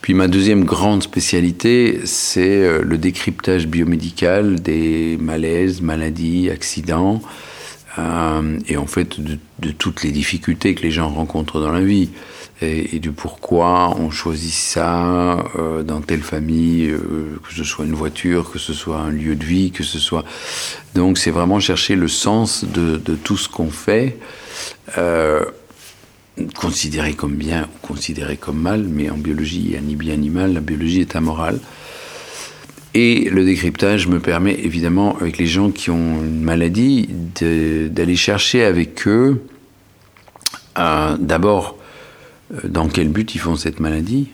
Puis 0.00 0.14
ma 0.14 0.28
deuxième 0.28 0.64
grande 0.64 1.02
spécialité, 1.02 2.00
c'est 2.04 2.62
euh, 2.62 2.82
le 2.82 2.96
décryptage 2.96 3.66
biomédical 3.66 4.60
des 4.60 5.18
malaises, 5.20 5.82
maladies, 5.82 6.48
accidents, 6.50 7.20
euh, 7.98 8.58
et 8.68 8.76
en 8.76 8.86
fait 8.86 9.20
de, 9.20 9.38
toutes 9.72 10.02
les 10.02 10.12
difficultés 10.12 10.74
que 10.74 10.82
les 10.82 10.90
gens 10.90 11.08
rencontrent 11.08 11.60
dans 11.60 11.72
la 11.72 11.80
vie 11.80 12.10
et, 12.60 12.96
et 12.96 12.98
du 13.00 13.10
pourquoi 13.10 13.94
on 13.98 14.10
choisit 14.10 14.52
ça 14.52 15.38
euh, 15.58 15.82
dans 15.82 16.00
telle 16.00 16.22
famille, 16.22 16.90
euh, 16.90 17.40
que 17.46 17.54
ce 17.54 17.64
soit 17.64 17.84
une 17.84 17.94
voiture, 17.94 18.50
que 18.50 18.58
ce 18.58 18.72
soit 18.72 18.98
un 18.98 19.10
lieu 19.10 19.34
de 19.34 19.44
vie, 19.44 19.70
que 19.70 19.82
ce 19.82 19.98
soit 19.98 20.24
donc 20.94 21.18
c'est 21.18 21.30
vraiment 21.30 21.60
chercher 21.60 21.96
le 21.96 22.08
sens 22.08 22.64
de, 22.64 22.96
de 22.96 23.14
tout 23.14 23.36
ce 23.36 23.48
qu'on 23.48 23.70
fait. 23.70 24.16
Considéré 26.56 27.14
comme 27.14 27.34
bien 27.34 27.64
ou 27.64 27.86
considéré 27.86 28.36
comme 28.36 28.60
mal, 28.60 28.84
mais 28.84 29.10
en 29.10 29.16
biologie, 29.16 29.60
il 29.64 29.70
n'y 29.70 29.76
a 29.76 29.80
ni 29.80 29.96
bien 29.96 30.16
ni 30.16 30.30
mal, 30.30 30.54
la 30.54 30.60
biologie 30.60 31.00
est 31.00 31.16
amorale. 31.16 31.58
Et 32.94 33.28
le 33.30 33.44
décryptage 33.44 34.08
me 34.08 34.18
permet 34.18 34.54
évidemment, 34.54 35.16
avec 35.18 35.38
les 35.38 35.46
gens 35.46 35.70
qui 35.70 35.90
ont 35.90 36.22
une 36.22 36.40
maladie, 36.40 37.08
d'aller 37.40 38.16
chercher 38.16 38.64
avec 38.64 39.06
eux, 39.06 39.42
euh, 40.78 41.16
d'abord, 41.18 41.76
euh, 42.54 42.60
dans 42.64 42.88
quel 42.88 43.08
but 43.08 43.34
ils 43.34 43.38
font 43.38 43.56
cette 43.56 43.78
maladie, 43.78 44.28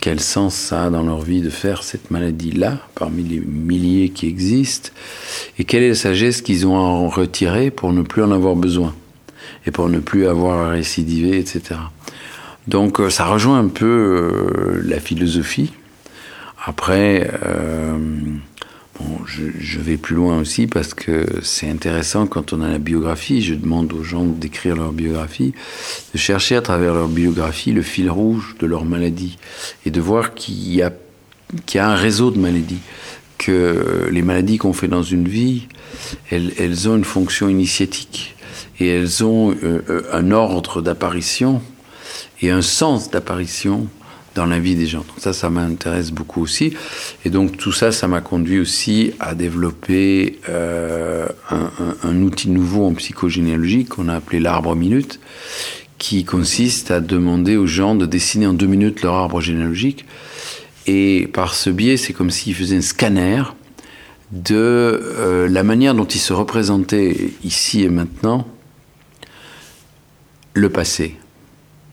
quel 0.00 0.20
sens 0.20 0.54
ça 0.54 0.84
a 0.84 0.90
dans 0.90 1.02
leur 1.02 1.22
vie 1.22 1.40
de 1.40 1.48
faire 1.48 1.82
cette 1.82 2.10
maladie-là, 2.10 2.78
parmi 2.94 3.22
les 3.22 3.40
milliers 3.40 4.10
qui 4.10 4.26
existent, 4.26 4.90
et 5.58 5.64
quelle 5.64 5.82
est 5.82 5.90
la 5.90 5.94
sagesse 5.94 6.42
qu'ils 6.42 6.66
ont 6.66 6.76
à 6.76 6.80
en 6.80 7.08
retirer 7.08 7.70
pour 7.70 7.92
ne 7.92 8.02
plus 8.02 8.22
en 8.22 8.30
avoir 8.30 8.56
besoin, 8.56 8.94
et 9.64 9.70
pour 9.70 9.88
ne 9.88 10.00
plus 10.00 10.26
avoir 10.26 10.68
à 10.68 10.70
récidiver, 10.70 11.38
etc. 11.38 11.80
Donc 12.68 13.00
euh, 13.00 13.08
ça 13.08 13.24
rejoint 13.24 13.58
un 13.58 13.68
peu 13.68 14.82
la 14.84 15.00
philosophie 15.00 15.72
après, 16.68 17.30
euh, 17.44 17.96
bon, 18.98 19.18
je, 19.24 19.78
vais 19.78 19.96
plus 19.96 20.16
loin 20.16 20.40
aussi 20.40 20.66
parce 20.66 20.94
que 20.94 21.24
c'est 21.40 21.70
intéressant 21.70 22.26
quand 22.26 22.52
on 22.52 22.60
a 22.60 22.68
la 22.68 22.78
biographie. 22.78 23.40
Je 23.40 23.54
demande 23.54 23.92
aux 23.92 24.02
gens 24.02 24.24
d'écrire 24.24 24.74
leur 24.74 24.92
biographie, 24.92 25.54
de 26.12 26.18
chercher 26.18 26.56
à 26.56 26.62
travers 26.62 26.92
leur 26.92 27.06
biographie 27.06 27.70
le 27.70 27.82
fil 27.82 28.10
rouge 28.10 28.56
de 28.58 28.66
leur 28.66 28.84
maladie 28.84 29.38
et 29.86 29.92
de 29.92 30.00
voir 30.00 30.34
qu'il 30.34 30.74
y 30.74 30.82
a, 30.82 30.92
y 31.72 31.78
a 31.78 31.88
un 31.88 31.94
réseau 31.94 32.32
de 32.32 32.38
maladies. 32.40 32.80
Que 33.38 34.08
les 34.10 34.22
maladies 34.22 34.58
qu'on 34.58 34.72
fait 34.72 34.88
dans 34.88 35.02
une 35.04 35.28
vie, 35.28 35.68
elles, 36.30 36.52
elles, 36.58 36.88
ont 36.88 36.96
une 36.96 37.04
fonction 37.04 37.48
initiatique 37.48 38.34
et 38.80 38.88
elles 38.88 39.22
ont 39.22 39.54
euh, 39.62 40.02
un 40.10 40.32
ordre 40.32 40.82
d'apparition 40.82 41.62
et 42.40 42.50
un 42.50 42.62
sens 42.62 43.10
d'apparition 43.10 43.88
dans 44.36 44.46
la 44.46 44.60
vie 44.60 44.76
des 44.76 44.86
gens. 44.86 44.98
Donc 44.98 45.18
ça, 45.18 45.32
ça 45.32 45.50
m'intéresse 45.50 46.12
beaucoup 46.12 46.42
aussi. 46.42 46.74
Et 47.24 47.30
donc 47.30 47.56
tout 47.56 47.72
ça, 47.72 47.90
ça 47.90 48.06
m'a 48.06 48.20
conduit 48.20 48.60
aussi 48.60 49.12
à 49.18 49.34
développer 49.34 50.38
euh, 50.48 51.26
un, 51.50 52.22
outil 52.22 52.50
nouveau 52.50 52.86
en 52.86 52.94
psychogénéalogie 52.94 53.86
qu'on 53.86 54.08
a 54.08 54.14
appelé 54.14 54.38
l'arbre 54.38 54.76
minute, 54.76 55.18
qui 55.98 56.24
consiste 56.24 56.90
à 56.90 57.00
demander 57.00 57.56
aux 57.56 57.66
gens 57.66 57.94
de 57.94 58.06
dessiner 58.06 58.46
en 58.46 58.52
deux 58.52 58.66
minutes 58.66 59.02
leur 59.02 59.14
arbre 59.14 59.40
généalogique. 59.40 60.04
Et 60.86 61.28
par 61.32 61.54
ce 61.54 61.70
biais, 61.70 61.96
c'est 61.96 62.12
comme 62.12 62.30
s'ils 62.30 62.54
faisaient 62.54 62.76
un 62.76 62.82
scanner 62.82 63.42
de 64.30 64.54
euh, 64.54 65.48
la 65.48 65.62
manière 65.62 65.94
dont 65.94 66.04
ils 66.04 66.20
se 66.20 66.32
représentaient 66.32 67.30
ici 67.42 67.82
et 67.82 67.88
maintenant 67.88 68.46
le 70.52 70.68
passé. 70.68 71.16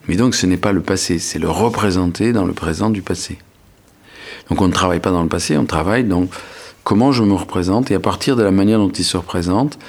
Mais 0.07 0.15
donc 0.15 0.35
ce 0.35 0.45
n'est 0.45 0.57
pas 0.57 0.71
le 0.71 0.81
passé, 0.81 1.19
c'est 1.19 1.39
le 1.39 1.49
représenter 1.49 2.33
dans 2.33 2.45
le 2.45 2.53
présent 2.53 2.89
du 2.89 3.01
passé. 3.01 3.37
Donc 4.49 4.61
on 4.61 4.67
ne 4.67 4.73
travaille 4.73 4.99
pas 4.99 5.11
dans 5.11 5.23
le 5.23 5.29
passé, 5.29 5.57
on 5.57 5.65
travaille 5.65 6.03
dans 6.03 6.27
comment 6.83 7.11
je 7.11 7.23
me 7.23 7.33
représente 7.33 7.91
et 7.91 7.95
à 7.95 7.99
partir 7.99 8.35
de 8.35 8.43
la 8.43 8.51
manière 8.51 8.79
dont 8.79 8.89
il 8.89 9.05
se 9.05 9.17
représente, 9.17 9.79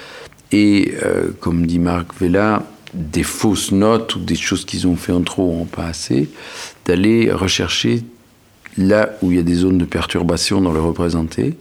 et 0.52 0.94
euh, 1.02 1.30
comme 1.40 1.66
dit 1.66 1.78
Marc 1.78 2.14
Vella, 2.20 2.62
des 2.94 3.24
fausses 3.24 3.72
notes 3.72 4.14
ou 4.14 4.20
des 4.20 4.36
choses 4.36 4.64
qu'ils 4.64 4.86
ont 4.86 4.96
fait 4.96 5.12
en 5.12 5.22
trop 5.22 5.50
ou 5.50 5.62
en 5.62 5.64
pas 5.64 5.86
assez, 5.86 6.28
d'aller 6.84 7.32
rechercher 7.32 8.04
là 8.78 9.10
où 9.22 9.32
il 9.32 9.36
y 9.36 9.40
a 9.40 9.42
des 9.42 9.54
zones 9.54 9.78
de 9.78 9.84
perturbation 9.84 10.60
dans 10.60 10.72
le 10.72 10.80
représenté, 10.80 11.56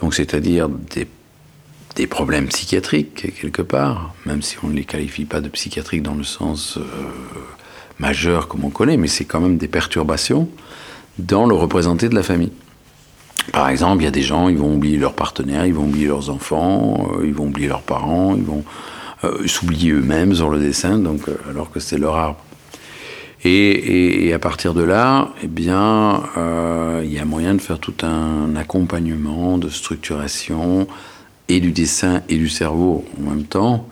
donc 0.00 0.14
c'est-à-dire 0.14 0.68
des, 0.68 1.06
des, 1.96 2.06
problèmes 2.06 2.48
psychiatriques 2.48 3.34
quelque 3.40 3.62
part, 3.62 4.14
même 4.24 4.42
si 4.42 4.56
on 4.62 4.68
ne 4.68 4.74
les 4.74 4.84
qualifie 4.84 5.24
pas 5.24 5.40
de 5.40 5.48
psychiatriques 5.48 6.02
dans 6.02 6.14
le 6.14 6.24
sens 6.24 6.76
euh, 6.76 6.82
majeur 7.98 8.48
comme 8.48 8.64
on 8.64 8.70
connaît, 8.70 8.96
mais 8.96 9.08
c'est 9.08 9.24
quand 9.24 9.40
même 9.40 9.56
des 9.56 9.68
perturbations 9.68 10.48
dans 11.18 11.46
le 11.46 11.54
représenté 11.54 12.08
de 12.08 12.14
la 12.14 12.22
famille. 12.22 12.52
Par 13.52 13.68
exemple, 13.68 14.02
il 14.02 14.04
y 14.04 14.08
a 14.08 14.12
des 14.12 14.22
gens, 14.22 14.48
ils 14.48 14.58
vont 14.58 14.74
oublier 14.74 14.98
leurs 14.98 15.14
partenaires, 15.14 15.64
ils 15.66 15.74
vont 15.74 15.84
oublier 15.84 16.06
leurs 16.06 16.30
enfants, 16.30 17.08
euh, 17.14 17.26
ils 17.26 17.34
vont 17.34 17.46
oublier 17.46 17.68
leurs 17.68 17.82
parents, 17.82 18.34
ils 18.36 18.42
vont 18.42 18.64
euh, 19.24 19.46
s'oublier 19.46 19.92
eux-mêmes 19.92 20.34
sur 20.34 20.50
le 20.50 20.58
dessin, 20.58 20.98
donc, 20.98 21.28
euh, 21.28 21.36
alors 21.50 21.70
que 21.70 21.80
c'est 21.80 21.98
leur 21.98 22.16
arbre. 22.16 22.38
Et, 23.44 24.32
à 24.34 24.38
partir 24.38 24.74
de 24.74 24.82
là, 24.82 25.30
eh 25.44 25.46
bien, 25.46 26.22
il 27.04 27.12
y 27.12 27.20
a 27.20 27.24
moyen 27.24 27.54
de 27.54 27.60
faire 27.60 27.78
tout 27.78 27.94
un 28.02 28.56
accompagnement 28.56 29.58
de 29.58 29.68
structuration 29.68 30.88
et 31.48 31.60
du 31.60 31.70
dessin 31.70 32.22
et 32.28 32.36
du 32.36 32.48
cerveau 32.48 33.04
en 33.16 33.30
même 33.30 33.44
temps, 33.44 33.86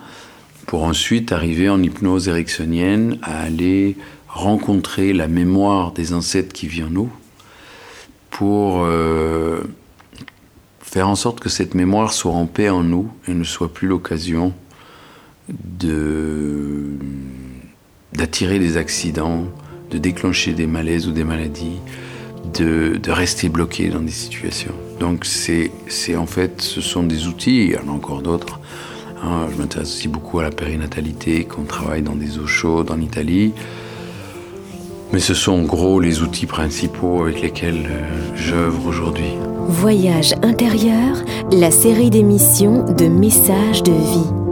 pour 0.67 0.83
ensuite 0.83 1.33
arriver 1.33 1.69
en 1.69 1.83
hypnose 1.83 2.29
ericksonienne 2.29 3.19
à 3.23 3.41
aller 3.41 3.97
rencontrer 4.29 5.13
la 5.13 5.29
mémoire 5.29 5.93
des 5.93 6.13
ancêtres 6.13 6.53
qui 6.53 6.67
vit 6.67 6.83
en 6.83 6.91
nous, 6.91 7.11
pour 8.31 8.83
euh, 8.85 9.63
faire 10.81 11.09
en 11.09 11.15
sorte 11.15 11.41
que 11.41 11.49
cette 11.49 11.75
mémoire 11.75 12.13
soit 12.13 12.33
en 12.33 12.47
paix 12.47 12.69
en 12.69 12.83
nous 12.83 13.11
et 13.27 13.33
ne 13.33 13.45
soit 13.45 13.73
plus 13.73 13.89
l'occasion 13.89 14.53
d'attirer 18.13 18.59
des 18.59 18.77
accidents, 18.77 19.45
de 19.91 19.99
déclencher 19.99 20.53
des 20.53 20.67
malaises 20.67 21.07
ou 21.07 21.13
des 21.13 21.25
maladies, 21.25 21.79
de, 22.53 22.99
de 23.03 23.11
rester 23.11 23.49
bloqué 23.49 23.89
dans 23.89 24.01
des 24.01 24.11
situations. 24.11 24.75
Donc 25.01 25.25
c'est 25.25 25.71
en 26.17 26.27
fait, 26.27 26.61
ce 26.61 26.81
sont 26.81 27.05
des 27.05 27.27
outils, 27.29 27.65
il 27.65 27.71
y 27.71 27.77
en 27.77 27.89
a 27.89 27.93
encore 27.93 28.21
d'autres. 28.21 28.61
Hein. 29.27 29.49
je 29.53 29.57
m'intéresse 29.57 29.89
aussi 29.89 30.09
beaucoup 30.09 30.39
à 30.39 30.43
la 30.43 30.51
périnatalité, 30.51 31.45
qu'on 31.45 31.65
travaille 31.65 32.03
dans 32.03 32.15
des 32.15 32.39
eaux 32.39 32.47
chaudes 32.47 32.91
en 32.91 33.01
Italie. 33.01 33.53
Mais 35.13 35.21
ce 35.21 35.35
sont 35.35 35.53
en 35.53 35.63
gros 35.63 36.01
les 36.01 36.23
outils 36.23 36.47
principaux 36.47 37.23
avec 37.23 37.41
lesquels 37.41 37.87
euh, 37.89 38.35
j'œuvre 38.35 38.87
aujourd'hui. 38.87 39.33
Voyage 39.69 40.35
intérieur, 40.43 41.17
la 41.53 41.71
série 41.71 42.11
d'émissions 42.11 42.85
de 42.93 43.07
messages 43.07 43.83
de 43.83 43.93
vie. 43.93 44.46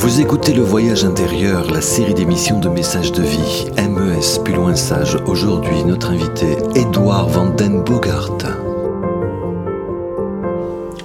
Vous 0.00 0.18
écoutez 0.18 0.54
Le 0.54 0.62
Voyage 0.62 1.04
intérieur, 1.04 1.70
la 1.70 1.82
série 1.82 2.14
d'émissions 2.14 2.58
de 2.58 2.70
messages 2.70 3.12
de 3.12 3.22
vie. 3.22 3.66
MES, 3.76 4.42
plus 4.42 4.54
loin 4.54 4.74
sage. 4.74 5.18
Aujourd'hui, 5.26 5.84
notre 5.84 6.08
invité, 6.08 6.56
Edouard 6.74 7.28
Van 7.28 7.50
Den 7.50 7.82
Bogart. 7.82 8.30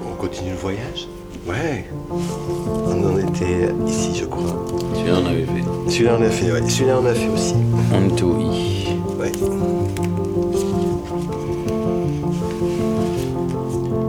On 0.10 0.15
continue 0.15 0.51
le 0.51 0.55
voyage? 0.55 1.10
Ouais. 1.45 1.89
On 2.10 3.03
en 3.05 3.17
était 3.17 3.69
ici, 3.86 4.15
je 4.15 4.23
crois. 4.23 4.65
Celui-là, 4.93 5.17
on 5.21 5.25
avait 5.25 5.43
fait. 5.43 5.65
Celui-là, 5.91 6.15
on 6.17 6.23
a 6.23 6.29
fait, 6.29 6.51
ouais. 6.53 6.69
Celui-là, 6.69 6.97
on 7.01 7.05
a 7.05 7.13
fait 7.13 7.27
aussi. 7.27 7.55
On 7.93 8.08
était 8.10 8.23
au 8.23 8.39
I. 8.39 8.97
Ouais. 9.19 9.31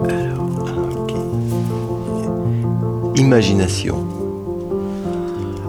Alors, 0.09 0.47
ok. 1.03 1.13
Imagination. 3.17 4.06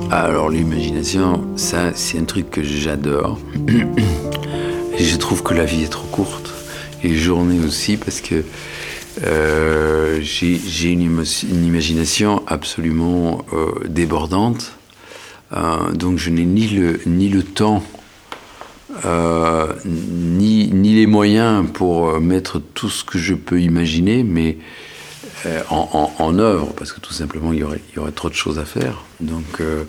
Alors 0.09 0.49
l'imagination, 0.49 1.45
ça 1.57 1.91
c'est 1.93 2.17
un 2.17 2.23
truc 2.23 2.49
que 2.49 2.63
j'adore. 2.63 3.37
Je 4.97 5.17
trouve 5.17 5.43
que 5.43 5.53
la 5.53 5.65
vie 5.65 5.83
est 5.83 5.89
trop 5.89 6.07
courte. 6.07 6.53
Et 7.03 7.09
les 7.09 7.17
journées 7.17 7.59
aussi 7.65 7.97
parce 7.97 8.21
que 8.21 8.43
euh, 9.25 10.19
j'ai 10.21 10.91
une, 10.91 11.21
imagination 11.51 12.41
absolument 12.47 13.43
euh, 13.51 13.87
débordante. 13.89 14.73
Euh, 15.51 15.91
donc 15.91 16.17
je 16.17 16.29
n'ai 16.29 16.45
ni 16.45 16.67
le, 16.67 17.01
ni 17.05 17.27
le 17.27 17.43
temps, 17.43 17.83
ni, 19.85 20.69
ni 20.73 20.95
les 20.95 21.05
moyens 21.05 21.65
pour 21.73 22.19
mettre 22.21 22.59
tout 22.59 22.89
ce 22.89 23.03
que 23.03 23.19
je 23.19 23.33
peux 23.33 23.61
imaginer, 23.61 24.23
mais 24.23 24.57
euh, 25.45 25.61
en, 25.69 26.39
œuvre, 26.39 26.73
parce 26.75 26.91
que 26.91 26.99
tout 26.99 27.13
simplement 27.13 27.53
il 27.53 27.59
y 27.59 27.63
aurait, 27.63 27.81
il 27.91 27.97
y 27.97 27.99
aurait 27.99 28.11
trop 28.11 28.27
de 28.27 28.33
choses 28.33 28.57
à 28.57 28.65
faire. 28.65 29.03
Donc 29.19 29.61
euh, 29.61 29.83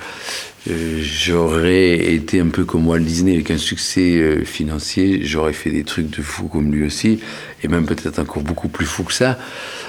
euh, 0.69 1.01
j'aurais 1.01 2.13
été 2.13 2.41
un 2.41 2.49
peu 2.49 2.67
comme 2.67 2.87
Walt 2.87 2.99
Disney 2.99 3.33
avec 3.33 3.51
un 3.51 3.57
succès 3.57 4.45
financier, 4.45 5.25
j'aurais 5.25 5.55
fait 5.55 5.71
des 5.71 5.85
trucs 5.85 6.11
de 6.11 6.23
fou 6.23 6.49
comme 6.49 6.71
lui 6.71 6.85
aussi, 6.85 7.21
et 7.63 7.69
même 7.69 7.87
peut-être 7.87 8.19
encore 8.19 8.43
beaucoup 8.43 8.69
plus 8.69 8.85
fou 8.85 9.05
que 9.05 9.13
ça. 9.13 9.39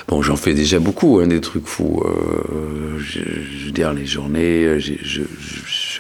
Bon, 0.07 0.21
j'en 0.21 0.37
fais 0.37 0.53
déjà 0.53 0.79
beaucoup, 0.79 1.19
hein, 1.19 1.27
des 1.27 1.41
trucs 1.41 1.67
fous. 1.67 2.03
Je, 2.99 3.19
je, 3.19 3.69
dire, 3.69 3.91
les 3.91 4.05
journées, 4.05 4.79
je, 4.79 4.93
je, 5.03 5.21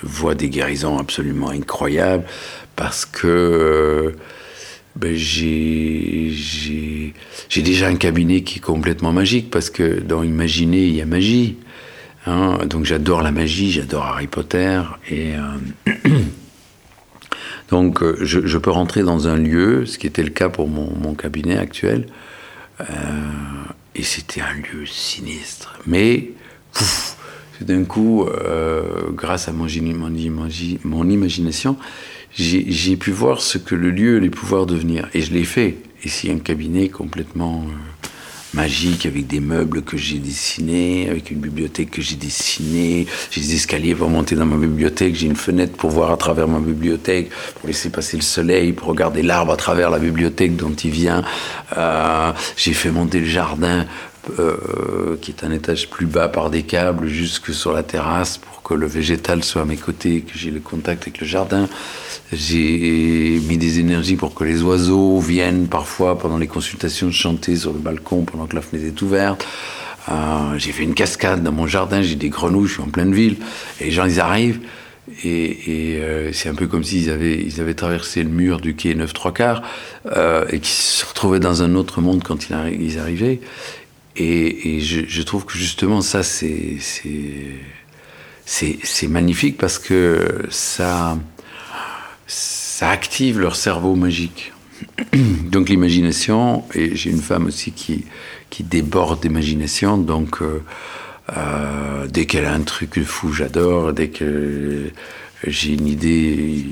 vois 0.03 0.35
des 0.35 0.49
guérisons 0.49 0.97
absolument 0.97 1.49
incroyables 1.49 2.23
parce 2.77 3.05
que 3.05 4.15
ben 4.99 5.15
j'ai 5.15 6.33
déjà 7.57 7.87
un 7.87 7.95
cabinet 7.95 8.41
qui 8.41 8.59
est 8.59 8.61
complètement 8.61 9.13
magique 9.13 9.49
parce 9.49 9.69
que 9.69 9.99
dans 9.99 10.23
Imaginer, 10.23 10.85
il 10.85 10.95
y 10.95 11.01
a 11.01 11.05
magie. 11.05 11.57
Hein. 12.25 12.57
donc 12.65 12.83
j'adore 12.83 13.21
la 13.21 13.31
magie, 13.31 13.71
j'adore 13.71 14.05
Harry 14.05 14.27
Potter. 14.27 14.81
Et 15.09 15.35
euh, 15.35 15.93
donc 17.69 18.03
je, 18.21 18.45
je, 18.45 18.57
peux 18.57 18.71
rentrer 18.71 19.03
dans 19.03 19.29
un 19.29 19.37
lieu, 19.37 19.85
ce 19.85 19.97
qui 19.97 20.05
était 20.05 20.23
le 20.23 20.31
cas 20.31 20.49
pour 20.49 20.67
mon, 20.67 20.93
mon 20.95 21.13
cabinet 21.13 21.57
actuel. 21.57 22.07
Euh, 22.81 22.83
et 23.95 24.03
c'était 24.03 24.41
un 24.41 24.53
lieu 24.53 24.85
sinistre. 24.85 25.79
Mais 25.85 26.31
d'un 27.61 27.83
coup, 27.83 28.23
euh, 28.23 29.11
grâce 29.11 29.47
à 29.47 29.51
mon 29.51 29.67
imagination, 29.67 31.77
j'ai 32.33 32.95
pu 32.95 33.11
voir 33.11 33.41
ce 33.41 33.57
que 33.57 33.75
le 33.75 33.91
lieu 33.91 34.17
allait 34.17 34.29
pouvoir 34.29 34.65
devenir. 34.65 35.09
Et 35.13 35.21
je 35.21 35.33
l'ai 35.33 35.43
fait. 35.43 35.77
Ici, 36.03 36.31
un 36.31 36.39
cabinet 36.39 36.87
complètement 36.87 37.65
euh, 37.67 38.07
magique, 38.53 39.05
avec 39.05 39.27
des 39.27 39.41
meubles 39.41 39.81
que 39.81 39.97
j'ai 39.97 40.17
dessinés, 40.17 41.09
avec 41.09 41.29
une 41.29 41.39
bibliothèque 41.39 41.91
que 41.91 42.01
j'ai 42.01 42.15
dessinée. 42.15 43.05
J'ai 43.31 43.41
des 43.41 43.55
escaliers 43.55 43.95
pour 43.95 44.09
monter 44.09 44.35
dans 44.35 44.45
ma 44.45 44.55
bibliothèque. 44.55 45.15
J'ai 45.15 45.27
une 45.27 45.35
fenêtre 45.35 45.73
pour 45.73 45.89
voir 45.89 46.11
à 46.11 46.17
travers 46.17 46.47
ma 46.47 46.59
bibliothèque, 46.59 47.29
pour 47.55 47.67
laisser 47.67 47.89
passer 47.89 48.15
le 48.15 48.23
soleil, 48.23 48.71
pour 48.71 48.87
regarder 48.87 49.23
l'arbre 49.23 49.51
à 49.51 49.57
travers 49.57 49.89
la 49.89 49.99
bibliothèque 49.99 50.55
dont 50.55 50.73
il 50.73 50.91
vient. 50.91 51.23
Euh, 51.77 52.31
j'ai 52.55 52.73
fait 52.73 52.91
monter 52.91 53.19
le 53.19 53.25
jardin 53.25 53.85
euh, 54.37 55.15
qui 55.21 55.31
est 55.31 55.43
un 55.43 55.51
étage 55.51 55.89
plus 55.89 56.05
bas 56.05 56.27
par 56.27 56.49
des 56.49 56.63
câbles 56.63 57.07
jusque 57.07 57.53
sur 57.53 57.73
la 57.73 57.83
terrasse 57.83 58.37
pour 58.37 58.61
que 58.61 58.73
le 58.73 58.85
végétal 58.85 59.43
soit 59.43 59.61
à 59.63 59.65
mes 59.65 59.77
côtés, 59.77 60.21
que 60.21 60.37
j'ai 60.37 60.51
le 60.51 60.59
contact 60.59 61.03
avec 61.03 61.21
le 61.21 61.25
jardin. 61.25 61.67
J'ai 62.31 63.39
mis 63.47 63.57
des 63.57 63.79
énergies 63.79 64.17
pour 64.17 64.35
que 64.35 64.43
les 64.43 64.61
oiseaux 64.61 65.19
viennent 65.19 65.67
parfois 65.67 66.19
pendant 66.19 66.37
les 66.37 66.47
consultations 66.47 67.11
chanter 67.11 67.55
sur 67.55 67.73
le 67.73 67.79
balcon 67.79 68.23
pendant 68.23 68.45
que 68.45 68.55
la 68.55 68.61
fenêtre 68.61 68.87
est 68.87 69.01
ouverte. 69.01 69.47
Euh, 70.09 70.57
j'ai 70.57 70.71
fait 70.71 70.83
une 70.83 70.95
cascade 70.95 71.41
dans 71.41 71.51
mon 71.51 71.65
jardin, 71.65 72.01
j'ai 72.01 72.15
des 72.15 72.29
grenouilles, 72.29 72.67
je 72.67 72.73
suis 72.73 72.83
en 72.83 72.89
pleine 72.89 73.13
ville, 73.13 73.37
et 73.79 73.85
les 73.85 73.91
gens 73.91 74.05
ils 74.05 74.19
arrivent, 74.19 74.59
et, 75.23 75.97
euh, 75.99 76.31
c'est 76.33 76.49
un 76.49 76.55
peu 76.55 76.67
comme 76.67 76.83
s'ils 76.83 77.09
avaient, 77.09 77.39
ils 77.39 77.61
avaient 77.61 77.73
traversé 77.73 78.23
le 78.23 78.29
mur 78.29 78.59
du 78.59 78.75
quai 78.75 78.95
9 78.95 79.11
3 79.13 79.33
quarts, 79.33 79.63
et 80.51 80.59
qui 80.59 80.71
se 80.71 81.05
retrouvaient 81.05 81.39
dans 81.39 81.63
un 81.63 81.75
autre 81.75 82.01
monde 82.01 82.23
quand 82.23 82.49
ils 82.49 82.99
arrivaient. 82.99 83.39
Et, 84.21 84.81
je, 84.81 85.21
trouve 85.21 85.45
que 85.45 85.57
justement 85.57 86.01
ça, 86.01 86.23
c'est, 86.23 86.77
c'est, 88.45 89.07
magnifique 89.07 89.57
parce 89.57 89.79
que 89.79 90.45
ça, 90.49 91.17
ça 92.27 92.89
active 92.89 93.39
leur 93.39 93.55
cerveau 93.55 93.95
magique. 93.95 94.51
Donc 95.45 95.69
l'imagination, 95.69 96.65
et 96.73 96.95
j'ai 96.95 97.11
une 97.11 97.21
femme 97.21 97.45
aussi 97.45 97.71
qui, 97.71 98.03
qui 98.49 98.63
déborde 98.63 99.21
d'imagination, 99.21 99.97
donc 99.97 100.41
euh, 100.41 100.63
euh, 101.37 102.07
dès 102.07 102.25
qu'elle 102.25 102.45
a 102.45 102.53
un 102.53 102.61
truc 102.61 103.01
fou, 103.03 103.31
j'adore, 103.31 103.93
dès 103.93 104.09
que 104.09 104.91
j'ai 105.45 105.73
une 105.73 105.87
idée 105.87 106.65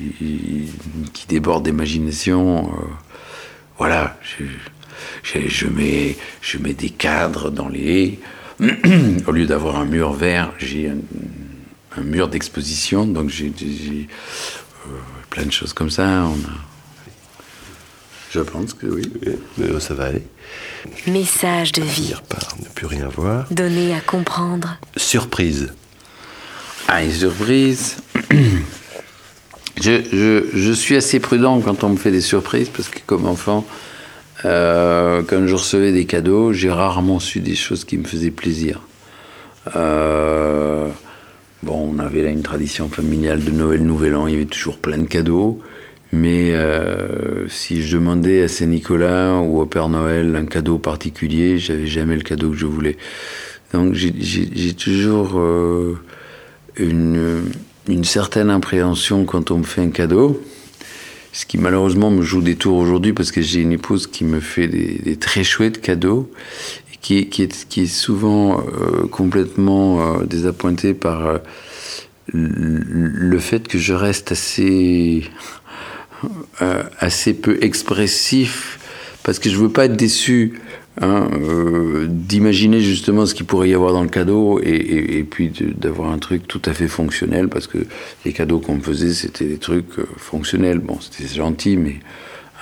qui 1.13 1.27
déborde 1.27 1.63
d'imagination, 1.63 2.67
euh, 2.67 2.85
voilà, 3.77 4.17
mets, 5.67 6.17
je 6.41 6.57
mets 6.57 6.73
des 6.73 6.89
cadres 6.89 7.49
dans 7.49 7.69
les 7.69 8.01
haies. 8.01 8.19
Au 9.27 9.31
lieu 9.31 9.45
d'avoir 9.45 9.77
un 9.77 9.85
mur 9.85 10.13
vert, 10.13 10.53
j'ai 10.57 10.89
un, 10.89 12.01
mur 12.01 12.27
d'exposition, 12.27 13.05
donc 13.05 13.29
j'ai 13.29 13.51
plein 15.29 15.45
de 15.45 15.51
choses 15.51 15.73
comme 15.73 15.89
ça. 15.89 16.25
On 16.25 16.47
a, 16.47 16.67
je 18.31 18.39
pense 18.39 18.73
que 18.73 18.87
oui. 18.87 19.09
Mais 19.57 19.79
ça 19.79 19.93
va 19.93 20.05
aller. 20.05 20.23
Message 21.07 21.71
de 21.71 21.81
vie. 21.81 22.13
par 22.29 22.55
ne 22.59 22.67
plus 22.69 22.85
rien 22.85 23.07
voir. 23.07 23.45
Donner 23.51 23.95
à 23.95 24.01
comprendre. 24.01 24.77
Surprise. 24.95 25.73
Ah, 26.87 27.03
une 27.03 27.11
surprise. 27.11 27.97
je, 29.81 30.45
je, 30.53 30.71
suis 30.71 30.95
assez 30.95 31.19
prudent 31.19 31.59
quand 31.61 31.83
on 31.83 31.89
me 31.89 31.97
fait 31.97 32.11
des 32.11 32.21
surprises 32.21 32.69
parce 32.69 32.89
que 32.89 32.99
comme 33.05 33.25
enfant, 33.25 33.65
euh, 34.47 35.21
quand 35.27 35.45
je 35.45 35.53
recevais 35.53 35.91
des 35.91 36.05
cadeaux, 36.05 36.53
j'ai 36.53 36.71
rarement 36.71 37.19
su 37.19 37.39
des 37.39 37.55
choses 37.55 37.85
qui 37.85 37.97
me 37.97 38.05
faisaient 38.05 38.31
plaisir. 38.31 38.81
Euh, 39.75 40.89
bon, 41.63 41.93
on 41.93 41.99
avait 41.99 42.23
là 42.23 42.29
une 42.29 42.43
tradition 42.43 42.89
familiale 42.89 43.43
de 43.43 43.51
Noël, 43.51 43.83
Nouvel 43.83 44.15
An, 44.15 44.27
il 44.27 44.33
y 44.33 44.35
avait 44.37 44.45
toujours 44.45 44.77
plein 44.77 44.97
de 44.97 45.07
cadeaux. 45.07 45.59
Mais 46.13 46.53
euh, 46.53 47.47
si 47.49 47.81
je 47.81 47.97
demandais 47.97 48.43
à 48.43 48.47
Saint-Nicolas 48.47 49.39
ou 49.41 49.59
au 49.59 49.65
Père 49.65 49.89
Noël 49.89 50.35
un 50.35 50.45
cadeau 50.45 50.77
particulier, 50.77 51.59
j'avais 51.59 51.87
jamais 51.87 52.15
le 52.15 52.21
cadeau 52.21 52.51
que 52.51 52.57
je 52.57 52.65
voulais. 52.65 52.97
Donc 53.73 53.93
j'ai 53.93 54.73
toujours 54.73 55.37
euh, 55.37 55.99
une, 56.77 57.51
une, 57.89 58.05
certaine 58.05 58.49
appréhension 58.49 59.25
quand 59.25 59.51
on 59.51 59.57
me 59.57 59.63
fait 59.63 59.81
un 59.81 59.89
cadeau, 59.89 60.41
ce 61.37 61.45
qui 61.45 61.57
malheureusement 61.59 62.09
me 62.09 62.23
joue 62.23 62.41
des 62.41 62.55
tours 62.55 62.77
aujourd'hui 62.77 63.13
parce 63.13 63.31
que 63.31 63.41
j'ai 63.41 63.61
une 63.61 63.73
épouse 63.73 64.07
qui 64.07 64.23
me 64.23 64.39
fait 64.39 64.67
des, 64.67 65.17
très 65.17 65.43
chouettes 65.43 65.81
cadeaux 65.81 66.31
et 66.91 67.27
qui, 67.27 67.41
est, 67.43 67.85
souvent 67.85 68.59
euh, 68.59 69.07
complètement 69.07 70.21
désappointée 70.23 70.93
par 70.93 71.39
le 72.33 73.39
fait 73.39 73.67
que 73.67 73.77
je 73.77 73.93
reste 73.93 74.31
assez 74.31 75.29
euh, 76.63 76.81
assez 76.99 77.35
peu 77.35 77.59
expressif, 77.61 78.79
parce 79.21 79.37
que 79.37 79.51
je 79.51 79.57
veux 79.57 79.69
pas 79.69 79.85
être 79.85 79.95
déçu 79.95 80.59
hein, 81.01 81.29
euh, 81.33 82.07
d'imaginer 82.09 82.81
justement 82.81 83.25
ce 83.25 83.33
qu'il 83.33 83.45
pourrait 83.45 83.69
y 83.69 83.73
avoir 83.73 83.93
dans 83.93 84.03
le 84.03 84.09
cadeau 84.09 84.59
et, 84.61 85.25
puis 85.29 85.51
d'avoir 85.77 86.11
un 86.11 86.19
truc 86.19 86.47
tout 86.47 86.61
à 86.65 86.73
fait 86.73 86.87
fonctionnel, 86.87 87.49
parce 87.49 87.67
que 87.67 87.79
les 88.25 88.33
cadeaux 88.33 88.59
qu'on 88.59 88.75
me 88.75 88.81
faisait, 88.81 89.13
c'était 89.13 89.45
des 89.45 89.57
trucs 89.57 89.99
euh, 89.99 90.07
fonctionnels. 90.17 90.79
Bon, 90.79 90.99
c'était 90.99 91.33
gentil, 91.33 91.77
mais 91.77 91.97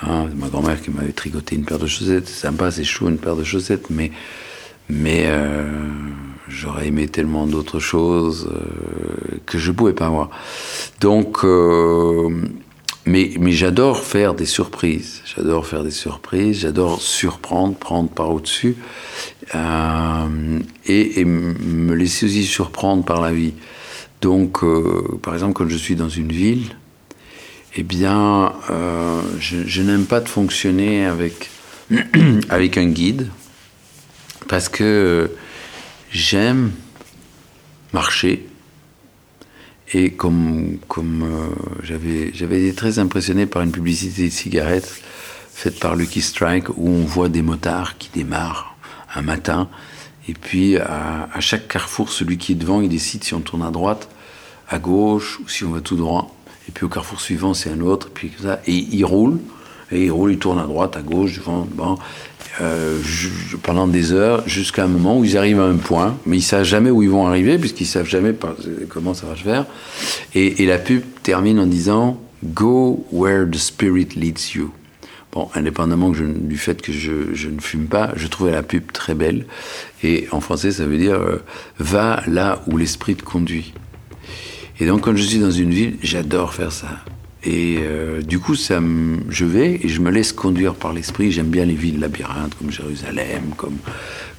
hein, 0.04 0.28
ma 0.36 0.48
grand-mère 0.48 0.82
qui 0.82 0.92
m'avait 0.92 1.12
tricoté 1.12 1.56
une 1.56 1.66
paire 1.66 1.80
de 1.80 1.88
chaussettes, 1.88 2.28
c'est 2.28 2.48
sympa, 2.48 2.72
c'est 2.72 2.84
chou 2.84 3.08
une 3.08 3.18
paire 3.18 3.36
de 3.36 3.44
chaussettes, 3.44 3.90
mais 3.90 4.12
mais 4.88 5.26
j'aurais 6.48 6.90
aimé 6.90 7.08
tellement 7.08 7.48
d'autres 7.48 7.80
choses 7.80 8.48
que 9.48 9.58
je 9.58 9.72
pouvais 9.72 9.94
pas 9.94 10.06
avoir. 10.06 10.30
Donc 11.02 11.44
mais, 13.06 13.34
mais 13.40 13.52
j'adore 13.52 14.04
faire 14.04 14.34
des 14.34 14.46
surprises. 14.46 15.22
J'adore 15.26 15.68
faire 15.68 15.84
des 15.84 15.92
surprises. 15.92 16.62
J'adore 16.62 17.02
surprendre, 17.02 17.76
prendre 17.76 18.10
par 18.10 18.32
au-dessus. 18.32 18.76
Euh, 19.54 20.60
et, 20.88 21.24
me 21.24 21.94
laisser 21.94 22.26
aussi 22.26 22.44
surprendre 22.44 23.06
par 23.06 23.22
la 23.22 23.32
vie. 23.32 23.54
Donc, 24.22 24.64
euh, 24.64 25.20
par 25.22 25.36
exemple, 25.36 25.54
quand 25.54 25.70
je 25.70 25.78
suis 25.78 25.96
dans 25.96 26.10
une 26.10 26.32
ville, 26.32 26.76
eh 27.76 27.84
bien, 27.84 28.54
euh, 28.72 29.22
je, 29.40 29.58
je 29.68 29.82
n'aime 29.84 30.06
pas 30.06 30.20
de 30.20 30.30
fonctionner 30.30 31.06
avec, 31.06 31.52
avec 32.50 32.78
un 32.78 32.88
guide. 32.88 33.28
Parce 34.48 34.68
que 34.68 35.32
j'aime 36.12 36.72
marcher, 37.94 38.48
et 39.94 40.12
comme, 40.12 40.78
comme 40.88 41.24
euh, 41.24 41.84
j'avais, 41.84 42.28
été 42.30 42.74
très 42.74 43.00
impressionné 43.00 43.46
par 43.46 43.62
une 43.62 43.72
publicité 43.72 44.26
de 44.26 44.34
cigarettes 44.34 45.02
faite 45.54 45.80
par 45.80 45.96
Lucky 45.96 46.22
Strike 46.22 46.70
où 46.70 46.90
on 46.90 47.06
voit 47.06 47.30
des 47.30 47.42
motards 47.42 47.98
qui 47.98 48.10
démarrent 48.14 48.76
un 49.14 49.22
matin 49.22 49.70
et 50.28 50.34
puis 50.34 50.78
à, 50.78 51.30
chaque 51.40 51.68
carrefour, 51.68 52.10
celui 52.10 52.38
qui 52.38 52.54
est 52.54 52.56
devant, 52.56 52.82
il 52.82 52.90
décide 52.90 53.24
si 53.24 53.34
on 53.34 53.42
tourne 53.42 53.62
à 53.62 53.70
droite, 53.70 54.10
à 54.68 54.80
gauche 54.80 55.40
ou 55.40 55.48
si 55.48 55.64
on 55.64 55.72
va 55.72 55.82
tout 55.82 55.96
droit. 55.96 56.36
Et 56.68 56.72
puis 56.72 56.86
au 56.86 56.90
carrefour 56.90 57.22
suivant, 57.22 57.54
c'est 57.54 57.70
un 57.70 57.82
autre, 57.82 58.08
et 58.08 58.12
puis 58.12 58.32
ça. 58.42 58.60
Et 58.66 58.74
il 58.74 59.06
roule, 59.06 59.40
et 59.92 60.06
il 60.06 60.12
roule, 60.12 60.32
il 60.32 60.40
tourne 60.40 60.58
à 60.58 60.66
droite, 60.66 60.98
à 60.98 61.02
gauche, 61.02 61.38
devant, 61.38 61.68
bon. 61.72 62.00
Euh, 62.62 63.02
pendant 63.64 63.86
des 63.86 64.14
heures 64.14 64.48
jusqu'à 64.48 64.86
un 64.86 64.88
moment 64.88 65.20
où 65.20 65.26
ils 65.26 65.38
arrivent 65.38 65.60
à 65.60 65.66
un 65.66 65.76
point, 65.76 66.18
mais 66.26 66.38
ils 66.38 66.42
savent 66.42 66.64
jamais 66.64 66.90
où 66.90 67.04
ils 67.04 67.10
vont 67.10 67.28
arriver 67.28 67.58
puisqu'ils 67.58 67.86
savent 67.86 68.08
jamais 68.08 68.34
comment 68.88 69.14
ça 69.14 69.28
va 69.28 69.36
se 69.36 69.42
faire. 69.42 69.66
Et, 70.36 70.66
la 70.66 70.78
pub 70.78 71.02
termine 71.22 71.60
en 71.60 71.66
disant 71.66 72.18
Go 72.46 73.06
where 73.12 73.46
the 73.50 73.58
spirit 73.58 74.10
leads 74.16 74.54
you. 74.54 74.72
Bon, 75.34 75.50
indépendamment 75.54 76.12
du 76.12 76.58
fait 76.58 76.82
que 76.82 76.94
je, 76.94 77.50
ne 77.50 77.60
fume 77.60 77.88
pas, 77.88 78.14
je 78.16 78.28
trouvais 78.28 78.52
la 78.52 78.64
pub 78.64 78.90
très 78.94 79.16
belle. 79.16 79.48
Et 80.02 80.28
en 80.32 80.40
français, 80.40 80.72
ça 80.72 80.86
veut 80.86 80.98
dire 80.98 81.16
euh, 81.16 81.44
Va 81.80 82.24
là 82.26 82.64
où 82.68 82.78
l'esprit 82.78 83.16
te 83.16 83.24
conduit. 83.24 83.74
Et 84.80 84.86
donc, 84.86 85.02
quand 85.02 85.16
je 85.16 85.24
suis 85.24 85.40
dans 85.40 85.52
une 85.52 85.72
ville, 85.72 85.98
j'adore 86.02 86.54
faire 86.54 86.72
ça. 86.72 86.88
Et 87.46 87.78
euh, 87.80 88.22
du 88.22 88.40
coup, 88.40 88.56
ça 88.56 88.80
je 89.30 89.46
vais 89.46 89.80
et 89.84 89.88
je 89.88 90.02
me 90.02 90.10
laisse 90.10 90.34
conduire 90.34 90.74
par 90.74 90.94
l'esprit. 90.94 91.32
J'aime 91.32 91.50
bien 91.50 91.66
les 91.66 91.76
villes 91.76 92.00
labyrinthes 92.00 92.56
comme 92.56 92.72
Jérusalem, 92.72 93.52
comme, 93.56 93.78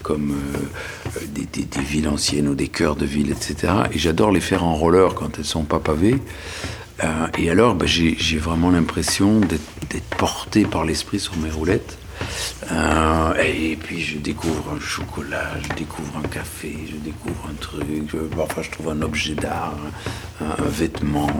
comme 0.02 0.32
euh, 0.32 1.20
des, 1.32 1.46
des, 1.46 1.82
villes 1.82 2.08
anciennes 2.08 2.48
ou 2.48 2.54
des 2.54 2.68
cœurs 2.68 2.96
de 2.96 3.06
ville, 3.06 3.30
etc. 3.30 3.72
Et 3.92 3.98
j'adore 3.98 4.32
les 4.32 4.40
faire 4.40 4.64
en 4.64 4.74
roller 4.74 5.14
quand 5.14 5.38
elles 5.38 5.44
sont 5.44 5.64
pas 5.64 5.78
pavées. 5.78 6.16
Euh, 7.04 7.26
et 7.38 7.50
alors, 7.50 7.74
bah, 7.74 7.86
j'ai 7.86 8.38
vraiment 8.38 8.70
l'impression 8.70 9.40
d'être 9.40 10.16
porté 10.18 10.64
par 10.64 10.84
l'esprit 10.84 11.20
sur 11.20 11.36
mes 11.36 11.50
roulettes. 11.50 11.98
Euh, 12.72 13.34
et 13.42 13.76
puis 13.76 14.00
je 14.00 14.18
découvre 14.18 14.74
un 14.76 14.80
chocolat, 14.80 15.52
je 15.62 15.74
découvre 15.74 16.18
un 16.18 16.28
café, 16.28 16.76
je 16.90 16.96
découvre 16.96 17.48
un 17.50 17.54
truc, 17.54 18.08
je, 18.08 18.18
enfin 18.40 18.62
je 18.62 18.70
trouve 18.70 18.88
un 18.88 19.02
objet 19.02 19.34
d'art, 19.34 19.76
un, 20.40 20.62
vêtement. 20.62 21.30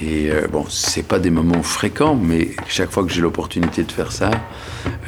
Et 0.00 0.30
euh, 0.30 0.48
bon, 0.48 0.66
c'est 0.68 1.04
pas 1.04 1.18
des 1.18 1.30
moments 1.30 1.62
fréquents, 1.62 2.14
mais 2.14 2.50
chaque 2.68 2.90
fois 2.90 3.04
que 3.04 3.10
j'ai 3.10 3.20
l'opportunité 3.20 3.84
de 3.84 3.92
faire 3.92 4.12
ça, 4.12 4.30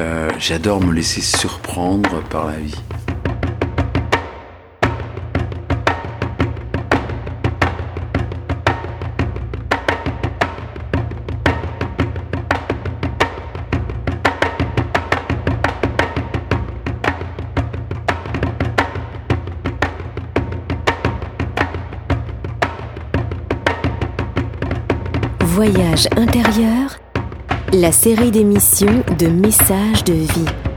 euh, 0.01 0.31
j'adore 0.39 0.81
me 0.81 0.93
laisser 0.93 1.21
surprendre 1.21 2.23
par 2.31 2.47
la 2.47 2.57
vie. 2.57 2.81
Intérieur, 26.17 27.01
la 27.73 27.91
série 27.91 28.31
d'émissions 28.31 29.03
de 29.19 29.27
messages 29.27 30.05
de 30.05 30.13
vie. 30.13 30.74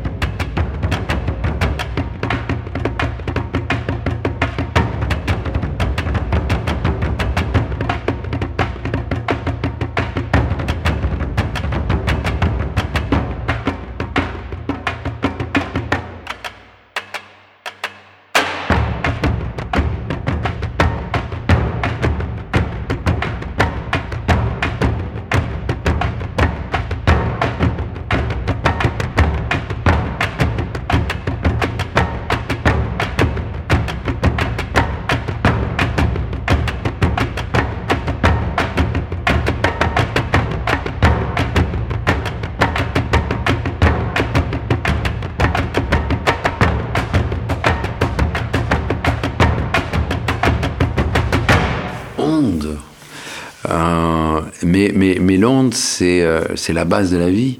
Euh, 56.02 56.44
c'est 56.56 56.74
la 56.74 56.86
base 56.86 57.12
de 57.12 57.18
la 57.18 57.30
vie, 57.30 57.60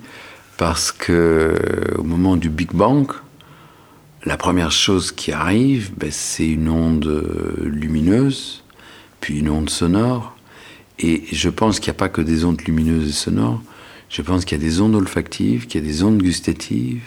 parce 0.58 0.92
que 0.92 1.56
au 1.98 2.04
moment 2.04 2.36
du 2.36 2.50
Big 2.50 2.72
Bang, 2.74 3.08
la 4.26 4.38
première 4.38 4.72
chose 4.72 5.12
qui 5.12 5.32
arrive, 5.32 5.92
ben, 5.96 6.10
c'est 6.12 6.48
une 6.48 6.70
onde 6.70 7.06
euh, 7.06 7.56
lumineuse, 7.64 8.64
puis 9.22 9.40
une 9.40 9.50
onde 9.50 9.70
sonore. 9.70 10.36
Et 11.00 11.24
je 11.32 11.50
pense 11.50 11.80
qu'il 11.80 11.92
n'y 11.92 11.98
a 11.98 12.00
pas 12.00 12.10
que 12.10 12.22
des 12.22 12.44
ondes 12.44 12.62
lumineuses 12.66 13.10
et 13.10 13.14
sonores. 13.14 13.62
Je 14.10 14.22
pense 14.22 14.46
qu'il 14.46 14.58
y 14.58 14.62
a 14.62 14.64
des 14.64 14.82
ondes 14.82 14.96
olfactives, 14.96 15.68
qu'il 15.68 15.82
y 15.82 15.84
a 15.84 15.88
des 15.88 16.04
ondes 16.04 16.18
gustatives, 16.22 17.02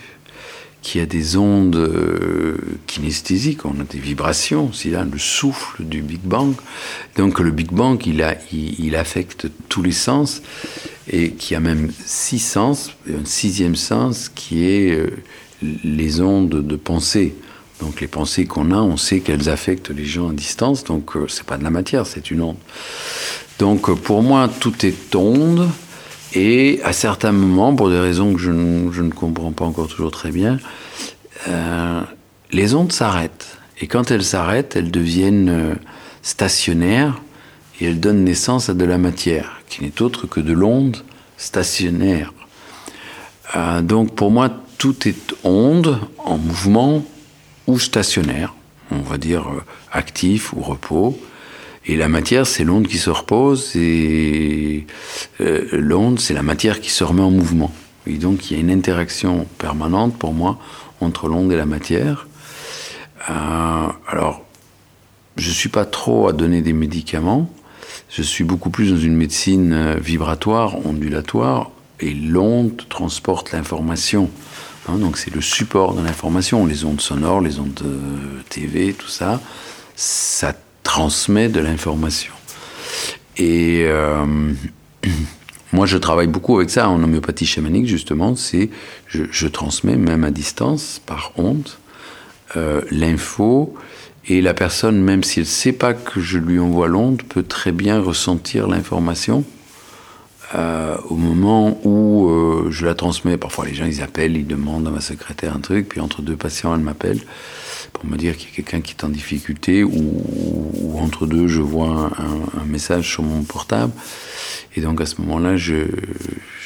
qu'il 0.82 1.00
y 1.00 1.04
a 1.04 1.06
des 1.06 1.36
ondes 1.36 1.76
euh, 1.76 2.56
kinesthésiques, 2.86 3.66
on 3.66 3.80
a 3.80 3.84
des 3.84 3.98
vibrations, 3.98 4.72
c'est 4.72 4.90
là 4.90 5.04
le 5.04 5.18
souffle 5.18 5.84
du 5.84 6.00
Big 6.00 6.20
Bang. 6.22 6.54
Donc 7.16 7.38
le 7.38 7.50
Big 7.50 7.70
Bang, 7.70 8.00
il, 8.06 8.22
a, 8.22 8.36
il, 8.52 8.96
affecte 8.96 9.48
tous 9.68 9.82
les 9.82 9.92
sens, 9.92 10.42
et 11.08 11.32
qui 11.32 11.54
a 11.54 11.60
même 11.60 11.90
six 12.04 12.38
sens, 12.38 12.92
un 13.08 13.24
sixième 13.24 13.76
sens 13.76 14.30
qui 14.30 14.64
est 14.64 14.92
euh, 14.92 15.10
les 15.84 16.20
ondes 16.20 16.66
de 16.66 16.76
pensée. 16.76 17.34
Donc 17.80 18.00
les 18.00 18.08
pensées 18.08 18.46
qu'on 18.46 18.70
a, 18.72 18.78
on 18.78 18.96
sait 18.96 19.20
qu'elles 19.20 19.48
affectent 19.48 19.90
les 19.90 20.04
gens 20.06 20.30
à 20.30 20.32
distance, 20.32 20.84
donc 20.84 21.16
euh, 21.16 21.26
c'est 21.28 21.44
pas 21.44 21.58
de 21.58 21.64
la 21.64 21.70
matière, 21.70 22.06
c'est 22.06 22.30
une 22.30 22.40
onde. 22.40 22.56
Donc 23.58 23.92
pour 24.00 24.22
moi, 24.22 24.48
tout 24.60 24.86
est 24.86 25.14
onde. 25.14 25.68
Et 26.34 26.80
à 26.84 26.92
certains 26.92 27.32
moments, 27.32 27.74
pour 27.74 27.90
des 27.90 27.98
raisons 27.98 28.34
que 28.34 28.40
je 28.40 28.50
ne, 28.50 29.10
comprends 29.10 29.52
pas 29.52 29.64
encore 29.64 29.88
toujours 29.88 30.12
très 30.12 30.30
bien, 30.30 30.58
euh, 31.48 32.00
les 32.52 32.74
ondes 32.74 32.92
s'arrêtent. 32.92 33.58
Et 33.80 33.86
quand 33.86 34.10
elles 34.10 34.24
s'arrêtent, 34.24 34.76
elles 34.76 34.90
deviennent 34.90 35.48
euh, 35.48 35.74
stationnaires 36.22 37.20
et 37.80 37.86
elles 37.86 37.98
donnent 37.98 38.24
naissance 38.24 38.68
à 38.68 38.74
de 38.74 38.84
la 38.84 38.98
matière, 38.98 39.60
qui 39.68 39.82
n'est 39.82 40.02
autre 40.02 40.26
que 40.26 40.40
de 40.40 40.52
l'onde 40.52 40.98
stationnaire. 41.36 42.32
Euh, 43.56 43.80
donc 43.80 44.14
pour 44.14 44.30
moi, 44.30 44.50
tout 44.78 45.08
est 45.08 45.34
onde 45.42 45.98
en 46.18 46.38
mouvement 46.38 47.04
ou 47.66 47.78
stationnaire, 47.78 48.54
on 48.92 49.00
va 49.00 49.18
dire 49.18 49.46
actif 49.90 50.52
ou 50.52 50.60
repos. 50.60 51.18
Et 51.90 51.96
la 51.96 52.06
matière, 52.06 52.46
c'est 52.46 52.62
l'onde 52.62 52.86
qui 52.86 52.98
se 52.98 53.10
repose, 53.10 53.74
et 53.74 54.86
euh, 55.40 55.66
l'onde, 55.72 56.20
c'est 56.20 56.34
la 56.34 56.44
matière 56.44 56.80
qui 56.80 56.88
se 56.88 57.02
remet 57.02 57.20
en 57.20 57.32
mouvement. 57.32 57.72
Et 58.06 58.12
donc, 58.12 58.48
il 58.48 58.54
y 58.54 58.56
a 58.56 58.60
une 58.60 58.70
interaction 58.70 59.44
permanente 59.58 60.16
pour 60.16 60.32
moi 60.32 60.56
entre 61.00 61.26
l'onde 61.26 61.50
et 61.50 61.56
la 61.56 61.66
matière. 61.66 62.28
Euh, 63.28 63.88
alors, 64.06 64.44
je 65.34 65.48
ne 65.48 65.52
suis 65.52 65.68
pas 65.68 65.84
trop 65.84 66.28
à 66.28 66.32
donner 66.32 66.62
des 66.62 66.72
médicaments. 66.72 67.50
Je 68.08 68.22
suis 68.22 68.44
beaucoup 68.44 68.70
plus 68.70 68.92
dans 68.92 68.96
une 68.96 69.16
médecine 69.16 69.72
euh, 69.72 69.96
vibratoire, 69.96 70.86
ondulatoire, 70.86 71.72
et 71.98 72.14
l'onde 72.14 72.84
transporte 72.88 73.50
l'information. 73.50 74.30
Hein, 74.88 74.98
donc, 74.98 75.18
c'est 75.18 75.34
le 75.34 75.40
support 75.40 75.94
de 75.94 76.02
l'information, 76.02 76.66
les 76.66 76.84
ondes 76.84 77.00
sonores, 77.00 77.40
les 77.40 77.58
ondes 77.58 77.82
TV, 78.48 78.92
tout 78.92 79.08
ça. 79.08 79.40
Ça 79.96 80.54
transmet 80.82 81.48
de 81.48 81.60
l'information. 81.60 82.32
Et 83.36 83.84
euh, 83.86 84.52
moi, 85.72 85.86
je 85.86 85.96
travaille 85.96 86.26
beaucoup 86.26 86.56
avec 86.56 86.70
ça 86.70 86.88
en 86.88 87.02
homéopathie 87.02 87.46
chamanique, 87.46 87.86
justement. 87.86 88.36
C'est 88.36 88.70
je, 89.06 89.48
transmets, 89.48 89.96
même 89.96 90.24
à 90.24 90.30
distance, 90.30 91.00
par 91.04 91.32
onde, 91.36 91.68
euh, 92.56 92.82
l'info. 92.90 93.74
Et 94.26 94.42
la 94.42 94.54
personne, 94.54 95.00
même 95.00 95.24
si 95.24 95.40
elle 95.40 95.46
ne 95.46 95.50
sait 95.50 95.72
pas 95.72 95.94
que 95.94 96.20
je 96.20 96.38
lui 96.38 96.58
envoie 96.58 96.88
l'onde, 96.88 97.22
peut 97.22 97.42
très 97.42 97.72
bien 97.72 98.00
ressentir 98.00 98.68
l'information 98.68 99.44
euh, 100.54 100.96
au 101.08 101.14
moment 101.14 101.80
où 101.84 102.68
je 102.70 102.84
la 102.84 102.94
transmets. 102.94 103.38
Parfois, 103.38 103.64
les 103.64 103.74
gens, 103.74 103.86
ils 103.86 104.02
appellent, 104.02 104.36
ils 104.36 104.46
demandent 104.46 104.86
à 104.86 104.90
ma 104.90 105.00
secrétaire 105.00 105.56
un 105.56 105.60
truc, 105.60 105.88
puis 105.88 106.00
entre 106.00 106.20
deux 106.20 106.36
patients, 106.36 106.74
elle 106.74 106.82
m'appelle 106.82 107.20
pour 107.92 108.06
me 108.06 108.16
dire 108.16 108.36
qu'il 108.36 108.48
y 108.48 108.52
a 108.52 108.56
quelqu'un 108.56 108.80
qui 108.80 108.94
est 108.94 109.04
en 109.04 109.08
difficulté 109.08 109.84
ou, 109.84 110.98
entre 110.98 111.26
deux, 111.26 111.48
je 111.48 111.60
vois 111.60 112.10
un, 112.18 112.64
message 112.64 113.10
sur 113.10 113.22
mon 113.22 113.42
portable. 113.42 113.92
Et 114.76 114.80
donc 114.80 115.00
à 115.00 115.06
ce 115.06 115.20
moment-là, 115.20 115.56
je, 115.56 115.86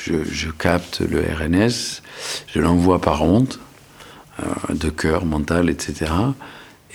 je, 0.04 0.50
capte 0.50 1.00
le 1.00 1.20
RNS, 1.20 2.02
je 2.52 2.60
l'envoie 2.60 3.00
par 3.00 3.22
onde, 3.22 3.54
euh, 4.40 4.74
de 4.74 4.90
cœur, 4.90 5.24
mental, 5.24 5.70
etc. 5.70 6.12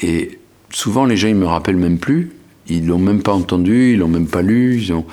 Et 0.01 0.39
souvent, 0.71 1.05
les 1.05 1.17
gens, 1.17 1.27
ils 1.27 1.35
me 1.35 1.47
rappellent 1.47 1.77
même 1.77 1.97
plus. 1.97 2.31
Ils 2.67 2.85
l'ont 2.85 2.99
même 2.99 3.23
pas 3.23 3.33
entendu, 3.33 3.93
ils 3.93 3.99
l'ont 3.99 4.07
même 4.07 4.27
pas 4.27 4.43
lu, 4.43 4.79
ils 4.79 4.93
ont... 4.93 5.05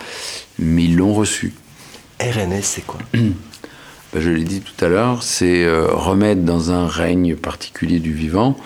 mais 0.59 0.85
ils 0.85 0.97
l'ont 0.97 1.15
reçu. 1.15 1.55
RNS, 2.21 2.63
c'est 2.63 2.87
quoi? 2.87 3.01
Ben, 4.13 4.23
Je 4.23 4.31
l'ai 4.31 4.45
dit 4.45 4.61
tout 4.61 4.85
à 4.85 4.89
l'heure, 4.89 5.23
c'est 5.23 5.65
euh, 5.65 5.89
remettre 5.89 6.43
dans 6.43 6.71
un 6.71 6.87
règne 6.87 7.35
particulier 7.35 7.99
du 7.99 8.13
vivant 8.13 8.57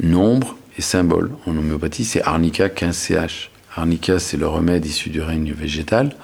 nombre 0.00 0.56
et 0.78 0.82
symbole. 0.82 1.30
En 1.46 1.56
homéopathie, 1.56 2.04
c'est 2.04 2.22
arnica 2.22 2.68
15CH. 2.68 3.48
Arnica, 3.74 4.18
c'est 4.18 4.36
le 4.36 4.46
remède 4.46 4.84
issu 4.86 5.10
du 5.10 5.20
règne 5.20 5.52
végétal. 5.52 6.16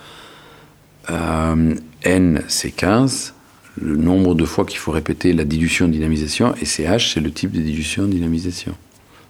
Euh, 1.11 1.75
N, 2.03 2.43
c'est 2.49 2.71
15, 2.71 3.35
le 3.81 3.97
nombre 3.97 4.35
de 4.35 4.45
fois 4.45 4.65
qu'il 4.65 4.79
faut 4.79 4.93
répéter 4.93 5.33
la 5.33 5.45
dilution 5.45 5.89
dynamisation, 5.89 6.55
et 6.61 6.65
CH, 6.65 7.15
c'est 7.15 7.21
le 7.21 7.31
type 7.31 7.53
de 7.53 7.61
dilution 7.61 8.07
dynamisation. 8.07 8.75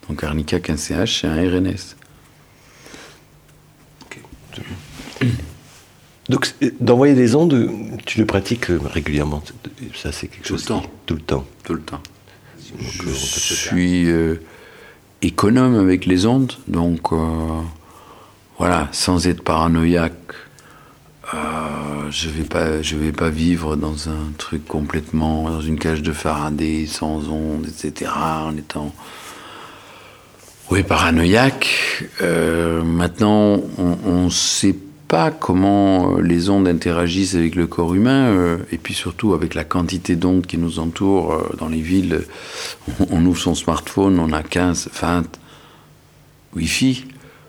Donc 0.08 0.24
arnica 0.24 0.58
15CH, 0.58 1.20
c'est 1.20 1.26
un 1.26 1.36
RNS. 1.36 1.96
Donc 6.28 6.54
d'envoyer 6.80 7.14
des 7.14 7.34
ondes, 7.34 7.68
tu 8.06 8.18
le 8.18 8.26
pratiques 8.26 8.66
régulièrement. 8.68 9.42
Ça, 9.94 10.12
c'est 10.12 10.28
quelque 10.28 10.46
chose. 10.46 10.64
Temps. 10.64 10.82
tout 11.06 11.14
le 11.14 11.20
temps. 11.20 11.44
Tout 11.64 11.74
le 11.74 11.82
temps 11.82 12.00
je 12.78 13.54
suis 13.54 14.10
euh, 14.10 14.36
économe 15.20 15.74
avec 15.78 16.06
les 16.06 16.26
ondes, 16.26 16.52
donc 16.68 17.12
euh, 17.12 17.60
voilà, 18.58 18.88
sans 18.92 19.26
être 19.26 19.42
paranoïaque, 19.42 20.12
euh, 21.34 21.38
je 22.10 22.28
vais 22.28 22.44
pas, 22.44 22.82
je 22.82 22.96
vais 22.96 23.12
pas 23.12 23.30
vivre 23.30 23.76
dans 23.76 24.08
un 24.08 24.32
truc 24.38 24.66
complètement, 24.66 25.50
dans 25.50 25.60
une 25.60 25.78
cage 25.78 26.02
de 26.02 26.12
Faraday, 26.12 26.86
sans 26.86 27.28
ondes, 27.28 27.66
etc., 27.66 28.10
en 28.14 28.56
étant 28.56 28.94
oui, 30.70 30.82
paranoïaque. 30.82 32.04
maintenant, 32.20 33.60
on, 33.76 34.24
ne 34.24 34.30
sait 34.30 34.76
comment 35.38 36.16
euh, 36.16 36.22
les 36.22 36.48
ondes 36.48 36.66
interagissent 36.66 37.34
avec 37.34 37.54
le 37.54 37.66
corps 37.66 37.94
humain, 37.94 38.30
euh, 38.30 38.58
et 38.72 38.78
puis 38.78 38.94
surtout 38.94 39.34
avec 39.34 39.54
la 39.54 39.64
quantité 39.64 40.16
d'ondes 40.16 40.46
qui 40.46 40.56
nous 40.56 40.78
entourent 40.78 41.32
euh, 41.34 41.56
dans 41.58 41.68
les 41.68 41.80
villes. 41.80 42.22
On, 43.10 43.24
ouvre 43.26 43.38
son 43.38 43.54
smartphone, 43.54 44.18
on 44.18 44.32
a 44.32 44.42
15, 44.42 44.90
20 45.00 45.38
Wi-Fi, 46.56 47.04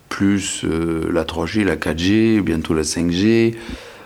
plus 0.10 0.64
la 0.64 1.24
3G, 1.24 1.64
la 1.64 1.76
4G, 1.76 2.42
bientôt 2.42 2.74
la 2.74 2.84
5G. 2.84 3.56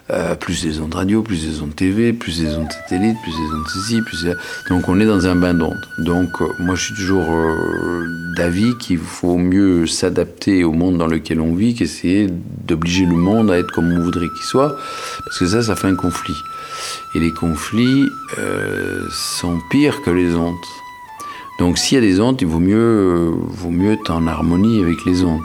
Euh, 0.09 0.35
plus 0.35 0.63
des 0.63 0.79
ondes 0.79 0.95
radio, 0.95 1.21
plus 1.21 1.45
des 1.45 1.61
ondes 1.61 1.75
TV, 1.75 2.13
plus 2.13 2.39
des 2.39 2.55
ondes 2.55 2.71
satellites, 2.71 3.17
plus 3.23 3.31
des 3.33 3.53
ondes 3.53 3.67
ceci, 3.67 4.01
plus 4.01 4.25
donc 4.69 4.87
on 4.87 5.01
est 5.01 5.05
dans 5.05 5.27
un 5.27 5.35
bain 5.35 5.53
d'ondes. 5.53 5.85
Donc 5.97 6.41
euh, 6.41 6.45
moi 6.59 6.75
je 6.75 6.85
suis 6.85 6.93
toujours 6.93 7.25
euh, 7.29 8.05
d'avis 8.37 8.77
qu'il 8.77 8.99
faut 8.99 9.37
mieux 9.37 9.85
s'adapter 9.85 10.63
au 10.63 10.71
monde 10.71 10.97
dans 10.97 11.07
lequel 11.07 11.41
on 11.41 11.53
vit 11.53 11.75
qu'essayer 11.75 12.29
d'obliger 12.29 13.05
le 13.05 13.17
monde 13.17 13.51
à 13.51 13.57
être 13.57 13.69
comme 13.73 13.91
on 13.91 13.99
voudrait 13.99 14.29
qu'il 14.29 14.45
soit, 14.45 14.77
parce 15.25 15.39
que 15.39 15.45
ça, 15.45 15.61
ça 15.61 15.75
fait 15.75 15.87
un 15.87 15.95
conflit. 15.95 16.37
Et 17.13 17.19
les 17.19 17.33
conflits 17.33 18.07
sont 19.11 19.59
pires 19.71 20.01
que 20.03 20.11
les 20.11 20.35
ondes. 20.35 20.55
Donc 21.59 21.77
s'il 21.77 21.95
y 21.95 21.97
a 21.97 22.01
des 22.01 22.21
ondes, 22.21 22.37
il 22.39 22.47
vaut 22.47 22.59
mieux, 22.59 23.33
vaut 23.49 23.71
mieux 23.71 23.93
être 23.93 24.11
en 24.11 24.25
harmonie 24.25 24.81
avec 24.81 25.03
les 25.05 25.23
ondes. 25.23 25.41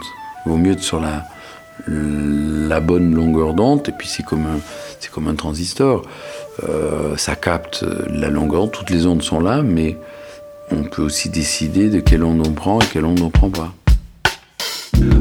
Il 0.47 0.51
vaut 0.51 0.59
mieux 0.59 0.73
être 0.73 0.83
sur 0.83 1.01
la 1.01 1.25
la 1.87 2.81
bonne 2.81 3.15
longueur 3.15 3.55
d'onde, 3.55 3.83
et 3.89 3.93
puis 3.93 4.09
c'est 4.09 4.23
comme 4.23 4.47
un, 4.47 4.61
c'est 5.01 5.11
comme 5.11 5.29
un 5.29 5.35
transistor. 5.35 6.03
Euh, 6.69 7.17
ça 7.17 7.35
capte 7.35 7.85
la 8.09 8.29
longueur, 8.29 8.71
toutes 8.71 8.91
les 8.91 9.07
ondes 9.07 9.23
sont 9.23 9.41
là, 9.41 9.63
mais 9.63 9.97
on 10.71 10.85
peut 10.85 11.03
aussi 11.03 11.29
décider 11.29 11.89
de 11.89 12.01
quelle 12.01 12.25
onde 12.25 12.47
on 12.47 12.53
prend 12.53 12.81
et 12.81 12.87
quelle 12.93 13.05
onde 13.05 13.21
on 13.21 13.27
ne 13.27 13.31
prend 13.31 13.51
pas. 13.51 13.73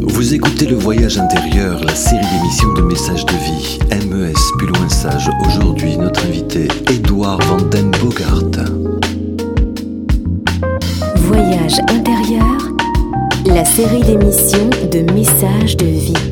Vous 0.02 0.34
écoutez 0.34 0.68
Le 0.68 0.76
Voyage 0.76 1.18
intérieur, 1.18 1.84
la 1.84 1.96
série 1.96 2.26
d'émissions 2.34 2.74
de 2.74 2.82
messages 2.82 3.26
de 3.26 3.34
vie. 3.34 3.80
MES, 4.08 4.34
plus 4.58 4.68
loin 4.68 4.88
sage. 4.90 5.30
Aujourd'hui, 5.48 5.98
notre 5.98 6.24
invité, 6.26 6.68
Edouard 6.90 7.40
Van 7.42 7.58
Den 7.58 7.90
Bogart. 7.92 8.68
Voyage 11.16 11.80
intérieur, 11.90 12.58
la 13.46 13.66
série 13.66 14.02
d'émissions 14.02 14.70
de 14.92 15.12
messages 15.14 15.78
de 15.78 15.86
vie. 15.86 16.32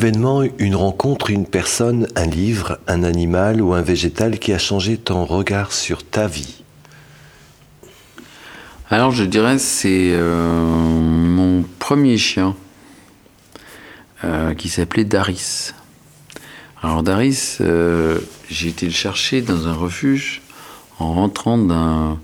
Événement, 0.00 0.42
une 0.58 0.76
rencontre, 0.76 1.28
une 1.28 1.44
personne, 1.44 2.08
un 2.16 2.24
livre, 2.24 2.78
un 2.86 3.02
animal 3.02 3.60
ou 3.60 3.74
un 3.74 3.82
végétal 3.82 4.38
qui 4.38 4.54
a 4.54 4.58
changé 4.58 4.96
ton 4.96 5.26
regard 5.26 5.72
sur 5.72 6.02
ta 6.02 6.26
vie? 6.26 6.62
Alors 8.88 9.10
je 9.10 9.24
dirais 9.24 9.58
c'est 9.58 10.12
euh, 10.14 10.64
mon 10.64 11.64
premier 11.78 12.16
chien 12.16 12.56
euh, 14.24 14.54
qui 14.54 14.70
s'appelait 14.70 15.04
Daris. 15.04 15.74
Alors 16.82 17.02
Daris, 17.02 17.58
euh, 17.60 18.20
j'ai 18.48 18.68
été 18.68 18.86
le 18.86 18.92
chercher 18.92 19.42
dans 19.42 19.68
un 19.68 19.74
refuge 19.74 20.40
en 20.98 21.12
rentrant 21.12 21.58
d'un 21.58 22.18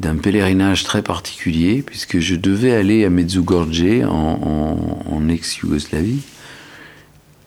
d'un 0.00 0.16
pèlerinage 0.16 0.84
très 0.84 1.00
particulier, 1.00 1.82
puisque 1.82 2.18
je 2.18 2.34
devais 2.34 2.74
aller 2.74 3.06
à 3.06 3.08
Medjugorje, 3.08 4.04
en, 4.04 5.28
ex-Yougoslavie. 5.30 6.20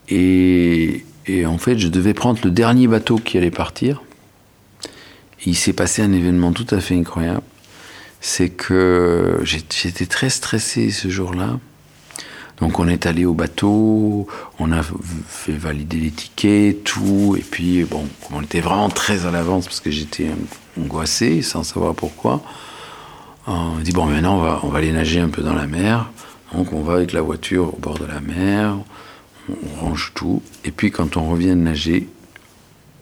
Et, 0.09 1.03
en 1.45 1.57
fait, 1.57 1.77
je 1.77 1.87
devais 1.87 2.13
prendre 2.13 2.39
le 2.43 2.51
dernier 2.51 2.87
bateau 2.87 3.17
qui 3.17 3.37
allait 3.37 3.51
partir. 3.51 4.01
il 5.45 5.55
s'est 5.55 5.73
passé 5.73 6.01
un 6.01 6.11
événement 6.11 6.51
tout 6.51 6.67
à 6.71 6.79
fait 6.79 6.95
incroyable. 6.95 7.43
C'est 8.21 8.49
que 8.49 9.39
j'étais 9.43 10.05
très 10.05 10.29
stressé 10.29 10.91
ce 10.91 11.09
jour-là. 11.09 11.59
Donc 12.59 12.79
on 12.79 12.87
est 12.89 13.05
allé 13.05 13.23
au 13.23 13.33
bateau, 13.33 14.27
on 14.59 14.71
a 14.73 14.81
fait 15.27 15.53
valider 15.53 15.97
les 15.97 16.11
tickets, 16.11 16.83
tout, 16.83 17.37
et 17.37 17.41
puis 17.41 17.85
bon, 17.85 18.05
on 18.31 18.41
était 18.41 18.59
vraiment 18.59 18.89
très 18.89 19.25
à 19.25 19.31
l'avance 19.31 19.65
parce 19.65 19.79
que 19.79 19.91
j'étais 19.91 20.27
angoissé, 20.77 21.41
sans 21.41 21.63
savoir 21.63 21.95
pourquoi. 21.95 22.43
On 23.47 23.79
dit 23.81 23.93
bon 23.93 24.05
maintenant 24.05 24.59
on 24.63 24.67
va 24.67 24.77
aller 24.77 24.91
nager 24.91 25.21
un 25.21 25.29
peu 25.29 25.41
dans 25.41 25.53
la 25.53 25.67
mer. 25.67 26.11
Donc 26.53 26.73
on 26.73 26.81
va 26.81 26.95
avec 26.95 27.13
la 27.13 27.21
voiture 27.21 27.73
au 27.73 27.77
bord 27.79 27.97
de 27.97 28.05
la 28.05 28.19
mer, 28.19 28.75
on 29.63 29.85
range 29.85 30.11
tout, 30.15 30.41
et 30.65 30.71
puis 30.71 30.91
quand 30.91 31.17
on 31.17 31.29
revient 31.29 31.55
nager, 31.55 32.07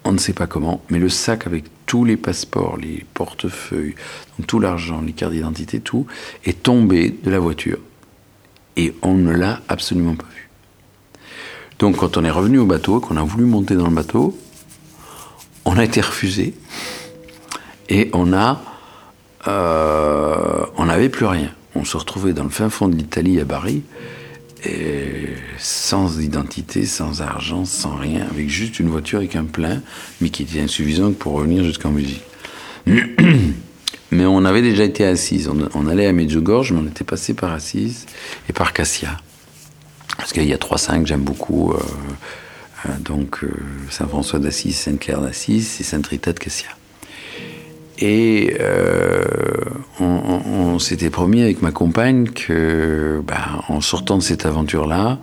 on 0.03 0.11
ne 0.11 0.17
sait 0.17 0.33
pas 0.33 0.47
comment, 0.47 0.81
mais 0.89 0.99
le 0.99 1.09
sac 1.09 1.47
avec 1.47 1.65
tous 1.85 2.05
les 2.05 2.17
passeports, 2.17 2.77
les 2.77 3.05
portefeuilles, 3.13 3.95
tout 4.45 4.59
l'argent, 4.59 5.01
les 5.01 5.13
cartes 5.13 5.33
d'identité, 5.33 5.79
tout, 5.79 6.05
est 6.45 6.63
tombé 6.63 7.09
de 7.23 7.29
la 7.29 7.39
voiture 7.39 7.79
et 8.77 8.93
on 9.01 9.15
ne 9.15 9.31
l'a 9.31 9.61
absolument 9.67 10.15
pas 10.15 10.27
vu. 10.33 10.49
Donc 11.79 11.97
quand 11.97 12.17
on 12.17 12.23
est 12.23 12.31
revenu 12.31 12.59
au 12.59 12.65
bateau, 12.65 12.99
qu'on 12.99 13.17
a 13.17 13.23
voulu 13.23 13.45
monter 13.45 13.75
dans 13.75 13.87
le 13.87 13.95
bateau, 13.95 14.37
on 15.65 15.77
a 15.77 15.83
été 15.83 15.99
refusé 16.01 16.53
et 17.89 18.09
on 18.13 18.33
a, 18.33 18.61
euh, 19.47 20.65
on 20.77 20.85
n'avait 20.85 21.09
plus 21.09 21.25
rien. 21.25 21.51
On 21.75 21.83
se 21.83 21.97
retrouvait 21.97 22.33
dans 22.33 22.43
le 22.43 22.49
fin 22.49 22.69
fond 22.69 22.87
de 22.87 22.95
l'Italie 22.95 23.39
à 23.39 23.45
Bari, 23.45 23.83
sans 25.57 26.19
identité, 26.19 26.85
sans 26.85 27.21
argent, 27.21 27.65
sans 27.65 27.95
rien, 27.95 28.27
avec 28.29 28.49
juste 28.49 28.79
une 28.79 28.89
voiture 28.89 29.19
avec 29.19 29.35
un 29.35 29.45
plein, 29.45 29.81
mais 30.21 30.29
qui 30.29 30.43
était 30.43 30.61
insuffisant 30.61 31.11
pour 31.11 31.33
revenir 31.33 31.63
jusqu'en 31.63 31.91
Belgique. 31.91 32.23
Mais 34.11 34.25
on 34.25 34.45
avait 34.45 34.61
déjà 34.61 34.83
été 34.83 35.05
à 35.05 35.09
Assise. 35.09 35.49
On, 35.73 35.87
allait 35.87 36.07
à 36.07 36.13
Medjugorje, 36.13 36.71
mais 36.71 36.79
on 36.79 36.87
était 36.87 37.03
passé 37.03 37.33
par 37.33 37.51
Assise 37.51 38.05
et 38.49 38.53
par 38.53 38.71
Cassia. 38.71 39.17
Parce 40.17 40.31
qu'il 40.31 40.45
y 40.45 40.53
a 40.53 40.57
trois 40.57 40.77
saints 40.77 41.01
que 41.01 41.07
j'aime 41.07 41.23
beaucoup. 41.23 41.73
Euh, 41.73 41.79
euh, 42.85 42.89
donc 42.99 43.43
euh, 43.43 43.49
Saint-François 43.89 44.39
d'Assise, 44.39 44.77
Sainte-Claire 44.77 45.21
d'Assise 45.21 45.77
et 45.81 45.83
Sainte-Rita 45.83 46.31
de 46.31 46.39
Cassia. 46.39 46.69
Et 47.99 48.55
on, 49.99 50.79
s'était 50.79 51.09
promis 51.09 51.41
avec 51.41 51.63
ma 51.63 51.71
compagne 51.71 52.29
que, 52.29 53.21
ben, 53.25 53.63
en 53.67 53.81
sortant 53.81 54.17
de 54.17 54.23
cette 54.23 54.45
aventure-là, 54.45 55.17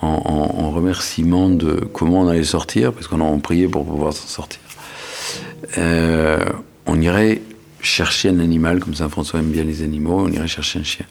en, 0.00 0.70
remerciement 0.70 1.48
de 1.48 1.74
comment 1.92 2.22
on 2.22 2.28
allait 2.28 2.44
sortir, 2.44 2.92
parce 2.92 3.08
qu'on 3.08 3.20
a 3.20 3.38
prié 3.38 3.68
pour 3.68 3.84
pouvoir 3.84 4.12
s'en 4.12 4.26
sortir, 4.26 4.60
on 6.86 7.00
irait 7.00 7.42
chercher 7.82 8.30
un 8.30 8.40
animal, 8.40 8.80
comme 8.80 8.94
Saint-François 8.94 9.40
aime 9.40 9.50
bien 9.50 9.64
les 9.64 9.82
animaux, 9.82 10.24
on 10.26 10.32
irait 10.32 10.48
chercher 10.48 10.78
un 10.80 10.84
chien. 10.84 11.06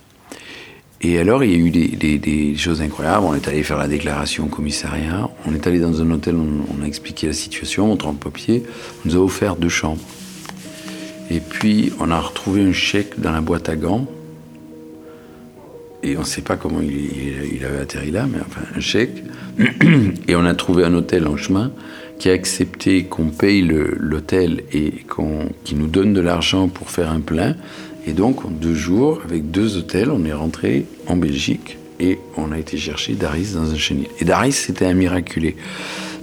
Et 1.02 1.20
alors, 1.20 1.44
il 1.44 1.52
y 1.52 1.54
a 1.54 1.58
eu 1.58 1.70
des, 2.18 2.56
choses 2.58 2.82
incroyables. 2.82 3.26
On 3.26 3.36
est 3.36 3.48
allé 3.48 3.64
faire 3.64 3.78
la 3.78 3.88
déclaration 3.88 4.46
au 4.46 4.48
commissariat. 4.48 5.30
On 5.46 5.54
est 5.54 5.68
allé 5.68 5.80
dans 5.80 6.02
un 6.02 6.10
hôtel, 6.10 6.36
on, 6.36 6.84
a 6.84 6.88
expliqué 6.88 7.28
la 7.28 7.34
situation, 7.34 7.92
on 7.92 7.98
trempe 7.98 8.24
papier. 8.24 8.64
On 9.04 9.10
nous 9.10 9.16
a 9.16 9.20
offert 9.20 9.56
deux 9.56 9.70
chambres. 9.70 10.02
Et 11.30 11.40
puis, 11.40 11.92
on 12.00 12.12
a 12.12 12.20
retrouvé 12.20 12.62
un 12.62 12.74
chèque 12.74 13.20
dans 13.20 13.32
la 13.32 13.42
boîte 13.42 13.70
à 13.70 13.76
gants. 13.76 14.08
Et 16.04 16.18
on 16.18 16.22
ne 16.22 16.26
sait 16.26 16.42
pas 16.42 16.56
comment 16.56 16.82
il, 16.82 17.66
avait 17.66 17.80
atterri 17.80 18.12
là, 18.12 18.28
mais 18.32 18.38
enfin, 18.40 18.62
un 18.76 18.80
chèque. 18.80 19.24
Et 20.28 20.36
on 20.36 20.46
a 20.46 20.54
trouvé 20.54 20.84
un 20.84 20.94
hôtel 20.94 21.28
en 21.28 21.36
chemin 21.36 21.72
qui 22.20 22.30
a 22.30 22.34
accepté 22.34 23.06
qu'on 23.06 23.30
paye 23.30 23.62
l'hôtel 23.62 24.64
et 24.72 24.92
qu'on, 25.10 25.50
qui 25.64 25.76
nous 25.76 25.88
donne 25.88 26.14
de 26.14 26.22
l'argent 26.22 26.68
pour 26.68 26.90
faire 26.90 27.12
un 27.12 27.20
plein. 27.20 27.56
Et 28.08 28.14
donc, 28.14 28.46
en 28.46 28.52
deux 28.52 28.76
jours, 28.76 29.20
avec 29.26 29.52
deux 29.52 29.78
hôtels, 29.78 30.12
on 30.12 30.24
est 30.26 30.34
rentré 30.34 30.86
en 31.08 31.18
Belgique 31.18 31.78
et 32.00 32.20
on 32.38 32.52
a 32.52 32.60
été 32.60 32.78
chercher 32.78 33.14
Daris 33.14 33.54
dans 33.56 33.72
un 33.72 33.78
chenil. 33.78 34.08
Et 34.20 34.26
Daris, 34.26 34.54
c'était 34.54 34.86
un 34.86 34.94
miraculé 34.94 35.56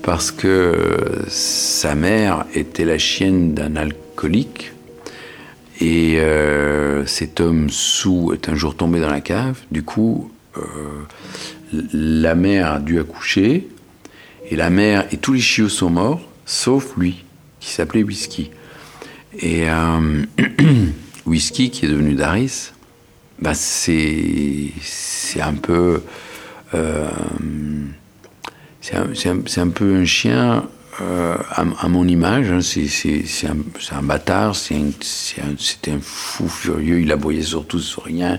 parce 0.03 0.31
que 0.31 0.77
sa 1.29 1.95
mère 1.95 2.47
était 2.55 2.85
la 2.85 2.99
chienne 2.99 3.55
d'un 3.55 3.77
alcoolique 3.77 4.73
et 5.83 6.21
euh, 6.21 7.05
cet 7.07 7.41
homme 7.41 7.69
sous 7.69 8.33
est 8.33 8.49
un 8.49 8.55
jour 8.55 8.77
tombé 8.77 9.01
dans 9.01 9.11
la 9.11 9.21
cave. 9.21 9.59
Du 9.73 9.83
coup, 9.83 10.31
euh, 10.57 10.63
la 11.93 12.37
mère 12.37 12.75
a 12.75 12.79
dû 12.79 13.01
accoucher 13.01 13.67
et 14.49 14.55
la 14.55 14.71
mère 14.71 15.07
et 15.11 15.17
tous 15.17 15.33
les 15.33 15.41
chiots 15.41 15.69
sont 15.69 15.91
morts, 15.91 16.21
sauf 16.47 16.97
lui, 16.97 17.25
qui 17.59 17.71
s'appelait 17.71 18.05
Whisky. 18.05 18.53
Et 19.41 19.69
euh, 19.69 20.23
Whisky, 21.27 21.71
qui 21.71 21.87
est 21.87 21.89
devenu 21.89 22.15
Daris, 22.15 22.71
bah 23.41 23.55
c'est 23.55 24.71
un 25.41 25.55
peu. 25.55 26.03
C'est 28.81 28.97
un, 28.97 29.43
un, 29.63 29.69
peu 29.69 29.97
un 29.97 30.05
chien 30.05 30.65
euh, 31.01 31.37
à, 31.51 31.89
mon 31.89 32.07
image. 32.07 32.51
Hein. 32.51 32.61
c'est 32.61 33.47
un, 33.47 34.03
bâtard, 34.03 34.55
c'était 34.55 35.91
un, 35.91 36.01
fou 36.01 36.49
furieux. 36.49 37.01
Il 37.01 37.11
aboyait 37.13 37.43
sur 37.43 37.67
tout, 37.67 37.81
sur 37.81 38.05
rien. 38.05 38.39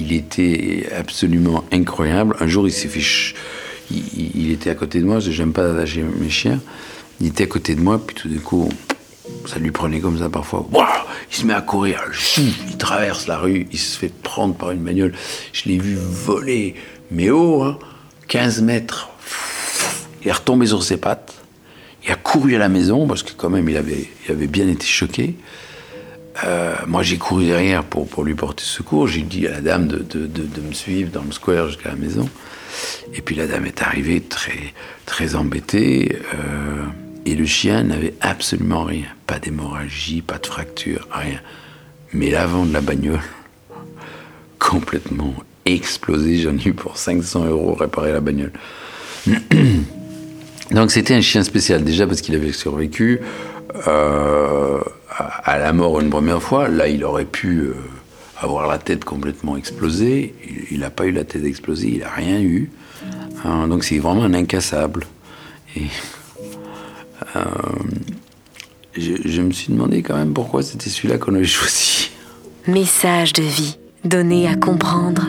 Il 0.00 0.12
était 0.12 0.88
absolument 0.96 1.64
incroyable. 1.72 2.36
Un 2.40 2.46
jour, 2.46 2.66
il 2.66 2.72
s'est 2.72 2.88
fait 2.88 3.34
il, 3.90 4.50
était 4.50 4.70
à 4.70 4.74
côté 4.74 5.00
de 5.00 5.04
moi, 5.04 5.20
j'aime 5.20 5.52
pas 5.52 5.70
attacher 5.70 6.02
mes 6.02 6.30
chiens. 6.30 6.60
Il 7.20 7.28
était 7.28 7.44
à 7.44 7.46
côté 7.46 7.74
de 7.74 7.80
moi, 7.80 8.00
puis 8.04 8.14
tout 8.14 8.28
d'un 8.28 8.40
coup, 8.40 8.68
ça 9.46 9.58
lui 9.58 9.70
prenait 9.70 10.00
comme 10.00 10.18
ça 10.18 10.28
parfois. 10.28 10.66
il 11.30 11.36
se 11.36 11.44
met 11.44 11.54
à 11.54 11.60
courir, 11.60 12.02
il 12.38 12.76
traverse 12.78 13.26
la 13.26 13.38
rue, 13.38 13.66
il 13.70 13.78
se 13.78 13.98
fait 13.98 14.12
prendre 14.12 14.54
par 14.54 14.70
une 14.70 14.82
bagnole. 14.82 15.12
Je 15.52 15.68
l'ai 15.68 15.78
vu 15.78 15.96
voler, 15.96 16.74
mais 17.10 17.30
haut, 17.30 17.74
15 18.28 18.58
hein, 18.58 18.62
mètres. 18.62 19.10
Il 20.22 20.28
est 20.28 20.32
retombé 20.32 20.66
sur 20.66 20.82
ses 20.82 20.96
pattes. 20.96 21.41
Il 22.04 22.10
a 22.10 22.16
couru 22.16 22.54
à 22.56 22.58
la 22.58 22.68
maison, 22.68 23.06
parce 23.06 23.22
que 23.22 23.32
quand 23.36 23.50
même, 23.50 23.68
il 23.68 23.76
avait, 23.76 24.08
il 24.26 24.32
avait 24.32 24.46
bien 24.46 24.68
été 24.68 24.86
choqué. 24.86 25.36
Euh, 26.44 26.74
moi, 26.86 27.02
j'ai 27.02 27.18
couru 27.18 27.46
derrière 27.46 27.84
pour, 27.84 28.08
pour 28.08 28.24
lui 28.24 28.34
porter 28.34 28.64
secours. 28.64 29.06
J'ai 29.06 29.22
dit 29.22 29.46
à 29.46 29.52
la 29.52 29.60
dame 29.60 29.86
de, 29.86 29.98
de, 29.98 30.26
de 30.26 30.60
me 30.60 30.72
suivre 30.72 31.10
dans 31.10 31.22
le 31.22 31.32
square 31.32 31.68
jusqu'à 31.68 31.90
la 31.90 31.96
maison. 31.96 32.28
Et 33.14 33.20
puis 33.20 33.34
la 33.34 33.46
dame 33.46 33.66
est 33.66 33.82
arrivée 33.82 34.20
très, 34.20 34.72
très 35.06 35.34
embêtée. 35.34 36.18
Euh, 36.34 36.84
et 37.24 37.34
le 37.34 37.46
chien 37.46 37.84
n'avait 37.84 38.14
absolument 38.20 38.84
rien. 38.84 39.06
Pas 39.26 39.38
d'hémorragie, 39.38 40.22
pas 40.22 40.38
de 40.38 40.46
fracture, 40.46 41.06
rien. 41.12 41.40
Mais 42.12 42.30
l'avant 42.30 42.64
de 42.64 42.72
la 42.72 42.80
bagnole, 42.80 43.20
complètement 44.58 45.34
explosé. 45.64 46.38
J'en 46.38 46.56
ai 46.56 46.68
eu 46.68 46.74
pour 46.74 46.96
500 46.96 47.44
euros 47.44 47.74
réparer 47.74 48.12
la 48.12 48.20
bagnole. 48.20 48.52
Donc 50.72 50.90
c'était 50.90 51.14
un 51.14 51.20
chien 51.20 51.42
spécial, 51.42 51.84
déjà 51.84 52.06
parce 52.06 52.20
qu'il 52.20 52.34
avait 52.34 52.52
survécu 52.52 53.20
euh, 53.86 54.78
à 55.44 55.58
la 55.58 55.72
mort 55.72 56.00
une 56.00 56.10
première 56.10 56.42
fois. 56.42 56.68
Là, 56.68 56.88
il 56.88 57.04
aurait 57.04 57.24
pu... 57.24 57.60
Euh, 57.60 57.74
avoir 58.42 58.66
la 58.66 58.78
tête 58.78 59.04
complètement 59.04 59.56
explosée. 59.56 60.34
Il 60.70 60.80
n'a 60.80 60.90
pas 60.90 61.06
eu 61.06 61.12
la 61.12 61.24
tête 61.24 61.44
explosée, 61.44 61.88
il 61.88 61.98
n'a 62.00 62.10
rien 62.10 62.40
eu. 62.40 62.70
Hein, 63.44 63.68
donc 63.68 63.84
c'est 63.84 63.98
vraiment 63.98 64.24
un 64.24 64.34
incassable. 64.34 65.06
Et 65.76 65.86
euh, 67.36 67.40
je, 68.96 69.12
je, 69.24 69.42
me 69.42 69.52
suis 69.52 69.72
demandé 69.72 70.02
quand 70.02 70.16
même 70.16 70.32
pourquoi 70.32 70.62
c'était 70.62 70.90
celui-là 70.90 71.18
qu'on 71.18 71.34
avait 71.34 71.44
choisi. 71.46 72.10
Message 72.66 73.32
de 73.32 73.42
vie 73.42 73.78
donné 74.04 74.48
à 74.48 74.56
comprendre. 74.56 75.28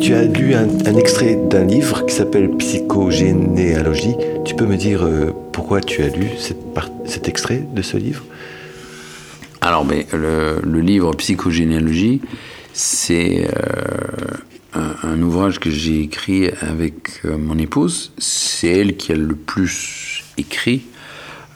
Tu 0.00 0.14
as 0.14 0.24
lu 0.24 0.54
un, 0.54 0.68
un 0.86 0.96
extrait 0.96 1.34
d'un 1.34 1.64
livre 1.64 2.06
qui 2.06 2.14
s'appelle 2.14 2.50
Psychogénéalogie. 2.56 4.14
Tu 4.44 4.54
peux 4.54 4.66
me 4.66 4.76
dire 4.76 5.04
euh, 5.04 5.32
pourquoi 5.52 5.80
tu 5.80 6.02
as 6.02 6.08
lu 6.08 6.28
cette 6.38 6.72
part- 6.72 6.90
cet 7.06 7.28
extrait 7.28 7.66
de 7.74 7.82
ce 7.82 7.96
livre? 7.96 8.22
Alors, 9.60 9.84
mais 9.84 10.06
le, 10.12 10.60
le 10.62 10.80
livre 10.80 11.12
Psychogénéalogie, 11.14 12.20
c'est 12.72 13.48
euh, 13.48 14.74
un, 14.74 14.94
un 15.02 15.22
ouvrage 15.22 15.58
que 15.58 15.70
j'ai 15.70 16.02
écrit 16.02 16.48
avec 16.60 16.94
euh, 17.24 17.36
mon 17.36 17.58
épouse. 17.58 18.12
C'est 18.18 18.68
elle 18.68 18.96
qui 18.96 19.12
a 19.12 19.16
le 19.16 19.34
plus 19.34 20.22
écrit 20.38 20.82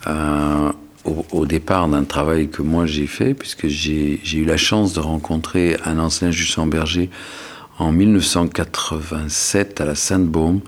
euh, 0.08 0.70
au, 1.04 1.46
départ 1.46 1.88
d'un 1.88 2.04
travail 2.04 2.48
que 2.48 2.62
moi 2.62 2.86
j'ai 2.86 3.06
fait, 3.06 3.34
puisque 3.34 3.66
j'ai 3.68 4.20
eu 4.32 4.44
la 4.44 4.56
chance 4.56 4.92
de 4.92 5.00
rencontrer 5.00 5.76
un 5.84 5.98
ancien 5.98 6.30
Justin 6.30 6.66
Berger 6.66 7.10
en 7.78 7.92
1987 7.92 9.80
à 9.80 9.84
la 9.86 9.94
Sainte-Baume, 9.94 10.60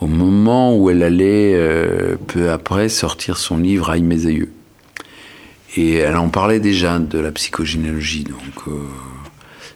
au 0.00 0.06
moment 0.06 0.76
où 0.76 0.90
elle 0.90 1.02
allait 1.02 1.54
euh, 1.54 2.16
peu 2.26 2.50
après 2.50 2.88
sortir 2.88 3.36
son 3.36 3.58
livre 3.58 3.90
Aïe 3.90 4.02
mes 4.02 4.26
aïeux. 4.26 4.52
Et 5.76 5.94
elle 5.94 6.16
en 6.16 6.28
parlait 6.28 6.60
déjà 6.60 6.98
de 6.98 7.18
la 7.18 7.30
psychogénéalogie. 7.32 8.24
Donc, 8.24 8.68
euh, 8.68 8.72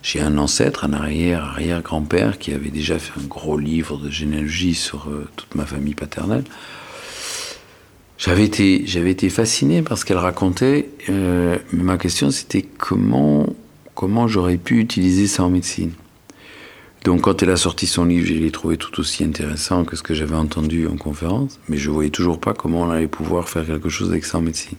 j'ai 0.02 0.20
un 0.20 0.36
ancêtre, 0.38 0.84
un 0.84 0.92
arrière, 0.92 1.44
arrière-grand-père 1.44 2.38
qui 2.38 2.52
avait 2.52 2.70
déjà 2.70 2.98
fait 2.98 3.18
un 3.18 3.26
gros 3.26 3.56
livre 3.56 3.96
de 3.96 4.10
généalogie 4.10 4.74
sur 4.74 5.08
euh, 5.08 5.28
toute 5.36 5.54
ma 5.54 5.64
famille 5.64 5.94
paternelle. 5.94 6.44
J'avais 8.16 8.44
été, 8.44 9.28
fasciné 9.28 9.82
par 9.82 9.98
ce 9.98 10.04
qu'elle 10.04 10.18
racontait, 10.18 10.88
euh, 11.08 11.58
ma 11.72 11.98
question 11.98 12.30
c'était 12.30 12.62
comment, 12.62 13.48
j'aurais 14.28 14.56
pu 14.56 14.78
utiliser 14.78 15.26
ça 15.26 15.42
en 15.42 15.50
médecine. 15.50 15.90
Donc 17.02 17.22
quand 17.22 17.42
elle 17.42 17.50
a 17.50 17.56
sorti 17.56 17.86
son 17.86 18.04
livre, 18.06 18.26
je 18.26 18.34
l'ai 18.34 18.52
trouvé 18.52 18.76
tout 18.78 19.00
aussi 19.00 19.24
intéressant 19.24 19.84
que 19.84 19.96
ce 19.96 20.02
que 20.02 20.14
j'avais 20.14 20.36
entendu 20.36 20.86
en 20.86 20.96
conférence, 20.96 21.58
mais 21.68 21.76
je 21.76 21.90
voyais 21.90 22.10
toujours 22.10 22.38
pas 22.40 22.54
comment 22.54 22.82
on 22.82 22.90
allait 22.90 23.08
pouvoir 23.08 23.48
faire 23.48 23.66
quelque 23.66 23.88
chose 23.90 24.10
avec 24.10 24.24
ça 24.24 24.38
en 24.38 24.42
médecine. 24.42 24.78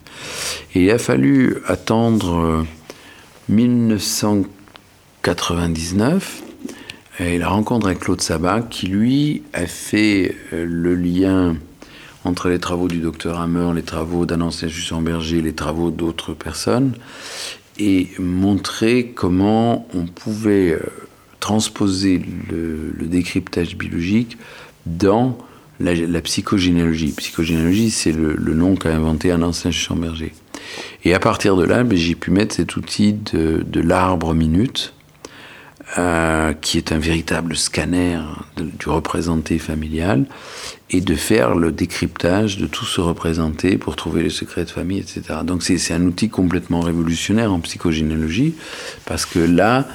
Et 0.74 0.86
il 0.86 0.92
a 0.92 0.98
fallu 0.98 1.58
attendre 1.68 2.38
euh, 2.38 2.64
1999 3.50 6.42
et 7.20 7.38
la 7.38 7.50
rencontre 7.50 7.88
avec 7.88 8.00
Claude 8.00 8.22
Sabat 8.22 8.62
qui 8.62 8.88
lui 8.88 9.44
a 9.54 9.68
fait 9.68 10.36
euh, 10.52 10.66
le 10.68 10.96
lien 10.96 11.56
entre 12.26 12.50
les 12.50 12.60
travaux 12.60 12.88
du 12.88 12.98
docteur 12.98 13.40
Hammer, 13.40 13.72
les 13.74 13.84
travaux 13.84 14.26
Justin 14.52 15.02
Berger, 15.02 15.42
les 15.42 15.54
travaux 15.54 15.92
d'autres 15.92 16.34
personnes 16.34 16.94
et 17.78 18.10
montrer 18.20 19.12
comment 19.16 19.88
on 19.94 20.06
pouvait 20.06 20.72
euh, 20.72 20.80
transposer 21.40 22.22
le, 22.50 22.94
décryptage 23.06 23.78
biologique 23.78 24.38
dans 24.86 25.38
la, 25.80 26.22
psychogénéalogie. 26.22 27.12
Psychogénéalogie, 27.12 27.92
c'est 27.92 28.12
le, 28.12 28.36
nom 28.54 28.76
qu'a 28.76 28.96
inventé 28.96 29.32
un 29.32 29.42
ancien 29.42 29.72
Chamberger. 29.72 30.34
Et 31.04 31.14
à 31.14 31.20
partir 31.20 31.56
de 31.56 31.64
là, 31.64 31.84
ben, 31.84 31.98
j'ai 31.98 32.16
pu 32.16 32.32
mettre 32.32 32.56
cet 32.56 32.78
outil 32.78 33.14
de, 33.14 33.80
l'arbre 33.80 34.34
minute, 34.34 34.94
euh, 35.98 36.54
qui 36.54 36.78
est 36.78 36.92
un 36.92 36.98
véritable 36.98 37.56
scanner 37.56 38.20
du 38.58 38.90
représenté 38.90 39.60
familial, 39.60 40.26
et 40.92 41.02
de 41.02 41.16
faire 41.16 41.56
le 41.56 41.72
décryptage 41.72 42.58
de 42.58 42.68
tout 42.68 42.86
ce 42.86 43.02
représenté 43.02 43.78
pour 43.78 43.96
trouver 43.96 44.22
les 44.22 44.30
secrets 44.30 44.66
de 44.66 44.70
famille, 44.70 45.00
etc. 45.00 45.40
Donc 45.44 45.64
c'est 45.64 45.78
c'est 45.78 45.94
un 45.94 46.06
outil 46.06 46.30
complètement 46.30 46.82
révolutionnaire 46.82 47.52
en 47.52 47.60
psychogénéalogie, 47.60 48.56
parce 49.06 49.26
que 49.26 49.40
là, 49.40 49.88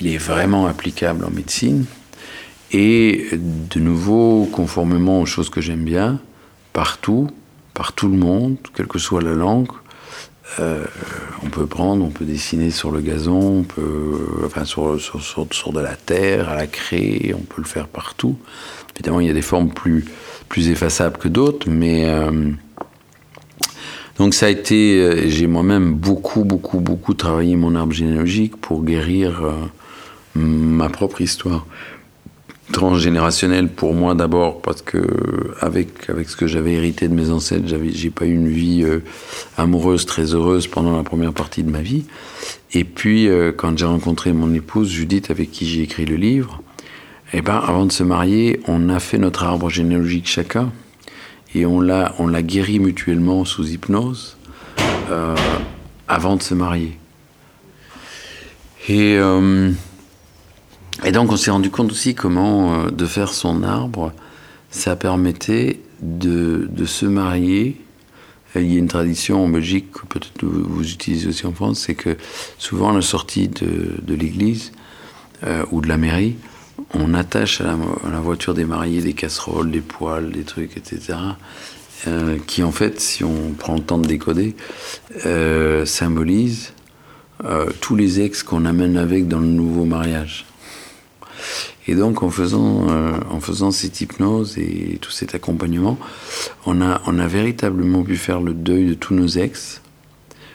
il 0.00 0.06
est 0.06 0.18
vraiment 0.18 0.66
applicable 0.66 1.24
en 1.24 1.30
médecine, 1.30 1.86
et 2.72 3.28
de 3.32 3.80
nouveau, 3.80 4.48
conformément 4.52 5.20
aux 5.20 5.26
choses 5.26 5.48
que 5.48 5.60
j'aime 5.60 5.84
bien, 5.84 6.20
partout, 6.72 7.28
par 7.72 7.92
tout 7.92 8.08
le 8.08 8.16
monde, 8.16 8.56
quelle 8.74 8.86
que 8.86 8.98
soit 8.98 9.22
la 9.22 9.32
langue, 9.32 9.68
euh, 10.60 10.84
on 11.42 11.48
peut 11.48 11.66
prendre, 11.66 12.04
on 12.04 12.10
peut 12.10 12.24
dessiner 12.24 12.70
sur 12.70 12.90
le 12.90 13.00
gazon, 13.00 13.60
on 13.60 13.62
peut, 13.62 14.42
enfin 14.44 14.64
sur, 14.64 15.00
sur, 15.00 15.22
sur, 15.22 15.46
sur 15.50 15.72
de 15.72 15.80
la 15.80 15.96
terre, 15.96 16.48
à 16.48 16.54
la 16.54 16.66
craie, 16.66 17.32
on 17.34 17.42
peut 17.42 17.62
le 17.62 17.66
faire 17.66 17.88
partout. 17.88 18.36
Évidemment, 18.94 19.20
il 19.20 19.26
y 19.26 19.30
a 19.30 19.34
des 19.34 19.42
formes 19.42 19.72
plus, 19.72 20.04
plus 20.54 20.68
effaçables 20.68 21.16
que 21.16 21.26
d'autres, 21.26 21.68
mais 21.68 22.04
euh, 22.04 22.52
donc 24.18 24.34
ça 24.34 24.46
a 24.46 24.50
été, 24.50 25.00
euh, 25.00 25.24
j'ai 25.26 25.48
moi-même 25.48 25.94
beaucoup, 25.94 26.44
beaucoup, 26.44 26.78
beaucoup 26.78 27.12
travaillé 27.14 27.56
mon 27.56 27.74
arbre 27.74 27.92
généalogique 27.92 28.56
pour 28.58 28.84
guérir 28.84 29.44
euh, 29.44 29.52
ma 30.36 30.88
propre 30.90 31.22
histoire. 31.22 31.66
Transgénérationnelle 32.70 33.68
pour 33.68 33.94
moi 33.94 34.14
d'abord 34.14 34.62
parce 34.62 34.80
que 34.80 35.02
avec 35.60 36.08
avec 36.08 36.30
ce 36.30 36.36
que 36.36 36.46
j'avais 36.46 36.74
hérité 36.74 37.08
de 37.08 37.14
mes 37.14 37.30
ancêtres 37.30 37.66
j'ai 37.92 38.10
pas 38.10 38.24
eu 38.24 38.32
une 38.32 38.48
vie 38.48 38.86
amoureuse 39.58 40.06
très 40.06 40.34
heureuse 40.34 40.66
pendant 40.66 40.96
la 40.96 41.02
première 41.02 41.34
partie 41.34 41.62
de 41.62 41.70
ma 41.70 41.82
vie. 41.82 42.04
Et 42.72 42.84
puis 42.84 43.28
quand 43.58 43.76
j'ai 43.76 43.84
rencontré 43.84 44.32
mon 44.32 44.54
épouse 44.54 44.88
Judith 44.88 45.30
avec 45.30 45.50
qui 45.50 45.66
j'ai 45.66 45.82
écrit 45.82 46.06
le 46.06 46.16
livre 46.16 46.62
eh 47.36 47.42
ben 47.42 47.56
avant 47.56 47.84
de 47.84 47.90
se 47.90 48.04
marier 48.04 48.60
on 48.68 48.88
a 48.88 49.00
fait 49.00 49.18
notre 49.18 49.42
arbre 49.42 49.68
généalogique 49.68 50.28
chacun 50.28 50.70
et 51.52 51.66
on 51.66 51.80
l'a 51.80 52.14
on 52.20 52.28
l'a 52.28 52.42
guéri 52.42 52.78
mutuellement 52.78 53.44
sous 53.44 53.70
hypnose 53.70 54.36
euh, 55.10 55.34
avant 56.06 56.36
de 56.36 56.42
se 56.42 56.54
marier 56.54 56.96
et 58.88 59.16
euh, 59.18 59.72
et 61.04 61.10
donc 61.10 61.32
on 61.32 61.36
s'est 61.36 61.50
rendu 61.50 61.70
compte 61.70 61.90
aussi 61.90 62.14
comment 62.14 62.74
euh, 62.74 62.90
de 62.90 63.04
faire 63.04 63.32
son 63.32 63.64
arbre, 63.64 64.12
ça 64.70 64.94
permettait 64.94 65.80
de, 66.02 66.68
de 66.70 66.84
se 66.84 67.04
marier. 67.04 67.80
Il 68.54 68.72
y 68.72 68.76
a 68.76 68.78
une 68.78 68.86
tradition 68.86 69.44
en 69.44 69.48
Belgique, 69.48 69.90
que 69.90 70.06
peut-être 70.06 70.44
vous, 70.44 70.88
utilisez 70.88 71.26
aussi 71.26 71.44
en 71.46 71.52
France, 71.52 71.80
c'est 71.80 71.96
que 71.96 72.16
souvent 72.58 72.90
à 72.90 72.94
la 72.94 73.02
sortie 73.02 73.48
de, 73.48 73.96
de 74.00 74.14
l'église 74.14 74.70
ou 75.72 75.80
de 75.80 75.88
la 75.88 75.96
mairie, 75.96 76.36
on 76.92 77.14
attache 77.14 77.60
à 77.60 77.76
la, 78.10 78.20
voiture 78.20 78.54
des 78.54 78.64
mariés 78.64 79.00
des 79.00 79.12
casseroles, 79.12 79.70
des 79.70 79.80
poêles, 79.80 80.30
des 80.30 80.44
trucs, 80.44 80.76
etc. 80.76 81.18
euh, 82.06 82.38
qui 82.46 82.62
en 82.62 82.72
fait, 82.72 83.00
si 83.00 83.24
on 83.24 83.52
prend 83.52 83.74
le 83.74 83.82
temps 83.82 83.98
de 83.98 84.06
décoder, 84.06 84.54
euh, 85.26 85.86
symbolisent 85.86 86.72
euh, 87.44 87.66
tous 87.80 87.96
les 87.96 88.20
ex 88.20 88.42
qu'on 88.42 88.64
amène 88.64 88.96
avec 88.96 89.28
dans 89.28 89.40
le 89.40 89.46
nouveau 89.46 89.84
mariage. 89.84 90.46
Et 91.86 91.94
donc, 91.94 92.22
en 92.22 92.30
faisant, 92.30 92.88
euh, 92.88 93.18
en 93.30 93.40
faisant 93.40 93.70
cette 93.70 94.00
hypnose 94.00 94.56
et 94.56 94.98
tout 95.00 95.10
cet 95.10 95.34
accompagnement, 95.34 95.98
on 96.64 96.80
a, 96.80 97.02
on 97.06 97.18
a 97.18 97.26
véritablement 97.26 98.02
pu 98.02 98.16
faire 98.16 98.40
le 98.40 98.54
deuil 98.54 98.86
de 98.86 98.94
tous 98.94 99.14
nos 99.14 99.26
ex 99.26 99.82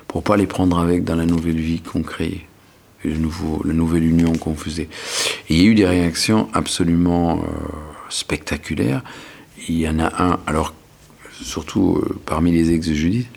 pour 0.07 0.24
pas 0.24 0.38
les 0.38 0.47
prendre 0.47 0.80
avec 0.80 1.03
dans 1.03 1.15
la 1.15 1.26
nouvelle 1.26 1.59
vie 1.59 1.82
qu'on 1.82 2.01
créait, 2.01 2.28
et 2.28 2.49
le 3.04 3.16
nouveau, 3.16 3.62
la 3.66 3.74
nouvelle 3.74 4.04
union 4.04 4.34
qu'on 4.34 4.56
il 5.50 5.58
y 5.58 5.62
a 5.62 5.64
eu 5.64 5.76
des 5.76 5.86
réactions 5.86 6.50
absolument 6.54 7.39
euh, 7.39 7.47
spectaculaires. 8.10 9.04
Il 9.68 9.78
y 9.78 9.88
en 9.88 10.00
a 10.00 10.24
un, 10.24 10.39
alors 10.47 10.74
surtout 11.41 11.97
euh, 11.97 12.20
parmi 12.26 12.52
les 12.52 12.72
ex 12.72 12.88
de 12.88 12.93
Judith, 12.93 13.28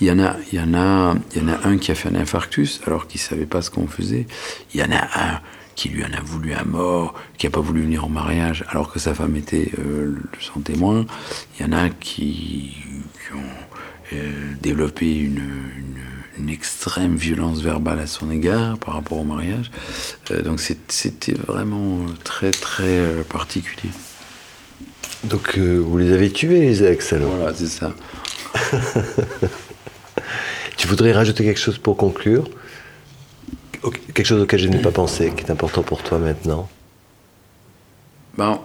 il 0.00 0.06
y 0.06 0.10
en 0.10 0.18
a, 0.18 0.36
il 0.52 0.58
il 0.58 0.58
y 0.58 1.44
en 1.44 1.48
a 1.48 1.68
un 1.68 1.78
qui 1.78 1.92
a 1.92 1.94
fait 1.94 2.08
un 2.08 2.14
infarctus 2.14 2.80
alors 2.86 3.06
qu'il 3.06 3.20
savait 3.20 3.46
pas 3.46 3.62
ce 3.62 3.70
qu'on 3.70 3.86
faisait. 3.86 4.26
Il 4.74 4.80
y 4.80 4.82
en 4.82 4.90
a 4.90 5.02
un 5.02 5.40
qui 5.74 5.88
lui 5.88 6.04
en 6.04 6.12
a 6.12 6.20
voulu 6.20 6.52
à 6.52 6.64
mort, 6.64 7.14
qui 7.38 7.46
a 7.46 7.50
pas 7.50 7.60
voulu 7.60 7.82
venir 7.82 8.04
en 8.04 8.08
mariage 8.08 8.64
alors 8.68 8.92
que 8.92 8.98
sa 8.98 9.14
femme 9.14 9.36
était 9.36 9.70
euh, 9.78 10.16
son 10.40 10.60
témoin. 10.60 11.06
Il 11.58 11.62
y 11.62 11.68
en 11.68 11.72
a 11.72 11.88
qui, 11.88 12.76
qui 13.14 13.34
ont 13.34 14.18
développé 14.60 15.16
une, 15.16 15.40
une 16.38 16.48
extrême 16.48 17.16
violence 17.16 17.60
verbale 17.60 17.98
à 18.00 18.06
son 18.06 18.30
égard 18.30 18.78
par 18.78 18.94
rapport 18.94 19.18
au 19.18 19.24
mariage. 19.24 19.70
Euh, 20.30 20.42
donc 20.42 20.60
c'était 20.60 21.34
vraiment 21.34 22.06
très 22.24 22.50
très 22.50 22.84
euh, 22.84 23.22
particulier. 23.22 23.90
Donc 25.24 25.58
euh, 25.58 25.78
vous 25.78 25.98
les 25.98 26.12
avez 26.12 26.30
tués 26.30 26.60
les 26.60 26.82
ex 26.82 27.12
alors? 27.12 27.36
Voilà, 27.36 27.54
c'est 27.54 27.66
ça. 27.66 27.92
Tu 30.76 30.88
voudrais 30.88 31.12
rajouter 31.12 31.44
quelque 31.44 31.60
chose 31.60 31.78
pour 31.78 31.96
conclure? 31.96 32.48
Quelque 34.14 34.26
chose 34.26 34.42
auquel 34.42 34.58
je 34.58 34.66
n'ai 34.66 34.80
pas 34.80 34.90
pensé, 34.90 35.30
qui 35.30 35.44
est 35.44 35.50
important 35.50 35.82
pour 35.82 36.02
toi 36.02 36.18
maintenant? 36.18 36.68
Ben, 38.36 38.60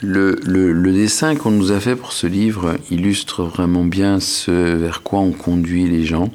le, 0.00 0.92
dessin 0.92 1.36
qu'on 1.36 1.50
nous 1.50 1.72
a 1.72 1.80
fait 1.80 1.96
pour 1.96 2.12
ce 2.12 2.26
livre 2.26 2.76
illustre 2.90 3.44
vraiment 3.44 3.84
bien 3.84 4.20
ce 4.20 4.50
vers 4.76 5.02
quoi 5.02 5.20
on 5.20 5.32
conduit 5.32 5.88
les 5.88 6.04
gens. 6.04 6.30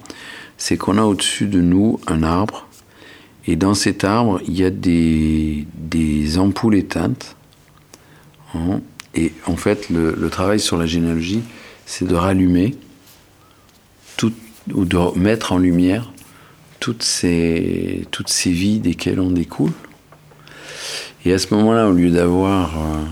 C'est 0.57 0.77
qu'on 0.77 0.97
a 0.97 1.03
au-dessus 1.03 1.47
de 1.47 1.61
nous 1.61 1.99
un 2.07 2.23
arbre, 2.23 2.67
et 3.45 3.55
dans 3.55 3.73
cet 3.73 4.03
arbre, 4.03 4.41
il 4.47 4.57
y 4.57 4.63
a 4.63 4.69
des, 4.69 5.67
des 5.75 6.37
ampoules 6.37 6.75
éteintes. 6.75 7.35
hein. 8.55 8.81
Et 9.15 9.33
en 9.45 9.57
fait, 9.57 9.89
le, 9.89 10.15
le 10.17 10.29
travail 10.29 10.59
sur 10.59 10.77
la 10.77 10.85
généalogie, 10.85 11.41
c'est 11.85 12.07
de 12.07 12.15
rallumer 12.15 12.75
tout, 14.17 14.33
ou 14.73 14.85
de 14.85 14.97
mettre 15.17 15.51
en 15.51 15.57
lumière 15.57 16.13
toutes 16.79 17.03
ces, 17.03 18.07
toutes 18.11 18.29
ces 18.29 18.51
vies 18.51 18.79
desquelles 18.79 19.19
on 19.19 19.31
découle. 19.31 19.71
Et 21.25 21.33
à 21.33 21.37
ce 21.37 21.53
moment-là, 21.53 21.87
au 21.87 21.93
lieu 21.93 22.09
d'avoir 22.11 22.77
euh, 22.77 23.03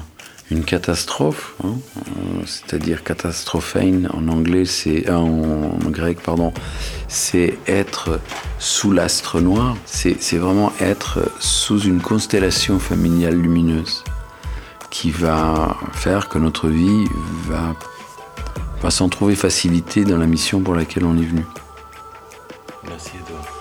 une 0.51 0.65
catastrophe, 0.65 1.55
hein, 1.63 1.75
euh, 1.97 2.41
c'est-à-dire 2.45 3.03
catastrophein 3.03 4.03
en 4.13 4.27
anglais, 4.27 4.65
c'est 4.65 5.09
euh, 5.09 5.15
en, 5.15 5.89
grec, 5.89 6.19
pardon, 6.21 6.53
c'est 7.07 7.57
être 7.67 8.19
sous 8.59 8.91
l'astre 8.91 9.39
noir. 9.39 9.77
C'est 9.85 10.37
vraiment 10.37 10.73
être 10.79 11.31
sous 11.39 11.79
une 11.79 12.01
constellation 12.01 12.79
familiale 12.79 13.35
lumineuse 13.35 14.03
qui 14.89 15.09
va 15.09 15.77
faire 15.93 16.27
que 16.27 16.37
notre 16.37 16.67
vie 16.67 17.05
va, 17.47 17.73
va 18.81 18.91
s'en 18.91 19.07
trouver 19.07 19.35
facilité 19.35 20.03
dans 20.03 20.17
la 20.17 20.27
mission 20.27 20.59
pour 20.59 20.75
laquelle 20.75 21.05
on 21.05 21.17
est 21.17 21.25
venu. 21.25 21.45
Merci 22.83 23.11
Edouard. 23.15 23.60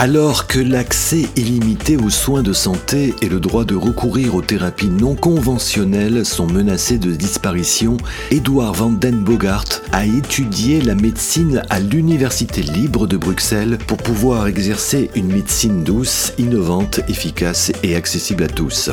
Alors 0.00 0.48
que 0.48 0.58
l'accès 0.58 1.22
illimité 1.36 1.96
aux 1.96 2.10
soins 2.10 2.42
de 2.42 2.52
santé 2.52 3.14
et 3.22 3.28
le 3.28 3.38
droit 3.38 3.64
de 3.64 3.76
recourir 3.76 4.34
aux 4.34 4.42
thérapies 4.42 4.88
non 4.88 5.14
conventionnelles 5.14 6.26
sont 6.26 6.48
menacés 6.48 6.98
de 6.98 7.12
disparition, 7.12 7.96
Edouard 8.32 8.74
van 8.74 8.90
den 8.90 9.22
Bogart 9.22 9.64
a 9.92 10.04
étudié 10.04 10.80
la 10.80 10.96
médecine 10.96 11.62
à 11.70 11.78
l'Université 11.78 12.62
libre 12.62 13.06
de 13.06 13.16
Bruxelles 13.16 13.78
pour 13.86 13.98
pouvoir 13.98 14.48
exercer 14.48 15.10
une 15.14 15.28
médecine 15.28 15.84
douce, 15.84 16.32
innovante, 16.38 17.00
efficace 17.08 17.70
et 17.84 17.94
accessible 17.94 18.42
à 18.42 18.48
tous. 18.48 18.90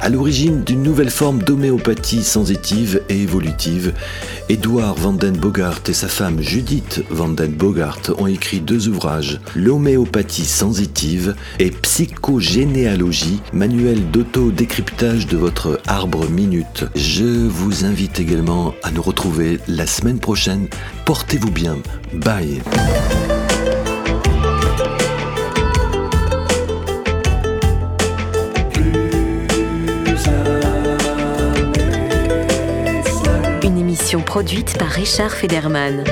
À 0.00 0.08
l'origine 0.08 0.64
d'une 0.64 0.82
nouvelle 0.82 1.10
forme 1.10 1.40
d'homéopathie 1.42 2.24
sensitive 2.24 3.00
et 3.08 3.22
évolutive, 3.22 3.94
Edouard 4.48 4.96
van 4.96 5.12
den 5.12 5.36
Bogart 5.36 5.80
et 5.88 5.92
sa 5.92 6.08
femme 6.08 6.42
Judith 6.42 7.04
van 7.10 7.28
den 7.28 7.52
Bogart 7.52 8.00
ont 8.18 8.26
écrit 8.26 8.60
deux 8.60 8.88
ouvrages, 8.88 9.40
L'homéopathie 9.54 10.32
sensitive 10.44 11.34
et 11.58 11.70
psychogénéalogie, 11.70 13.40
manuel 13.52 14.10
d'auto-décryptage 14.10 15.26
de 15.26 15.36
votre 15.36 15.80
arbre 15.86 16.28
minute. 16.28 16.84
Je 16.94 17.24
vous 17.24 17.84
invite 17.84 18.20
également 18.20 18.74
à 18.82 18.90
nous 18.90 19.02
retrouver 19.02 19.58
la 19.68 19.86
semaine 19.86 20.18
prochaine. 20.18 20.68
Portez-vous 21.04 21.50
bien. 21.50 21.78
Bye. 22.12 22.60
Une 33.62 33.78
émission 33.78 34.20
produite 34.20 34.76
par 34.78 34.88
Richard 34.88 35.30
Federman. 35.30 36.04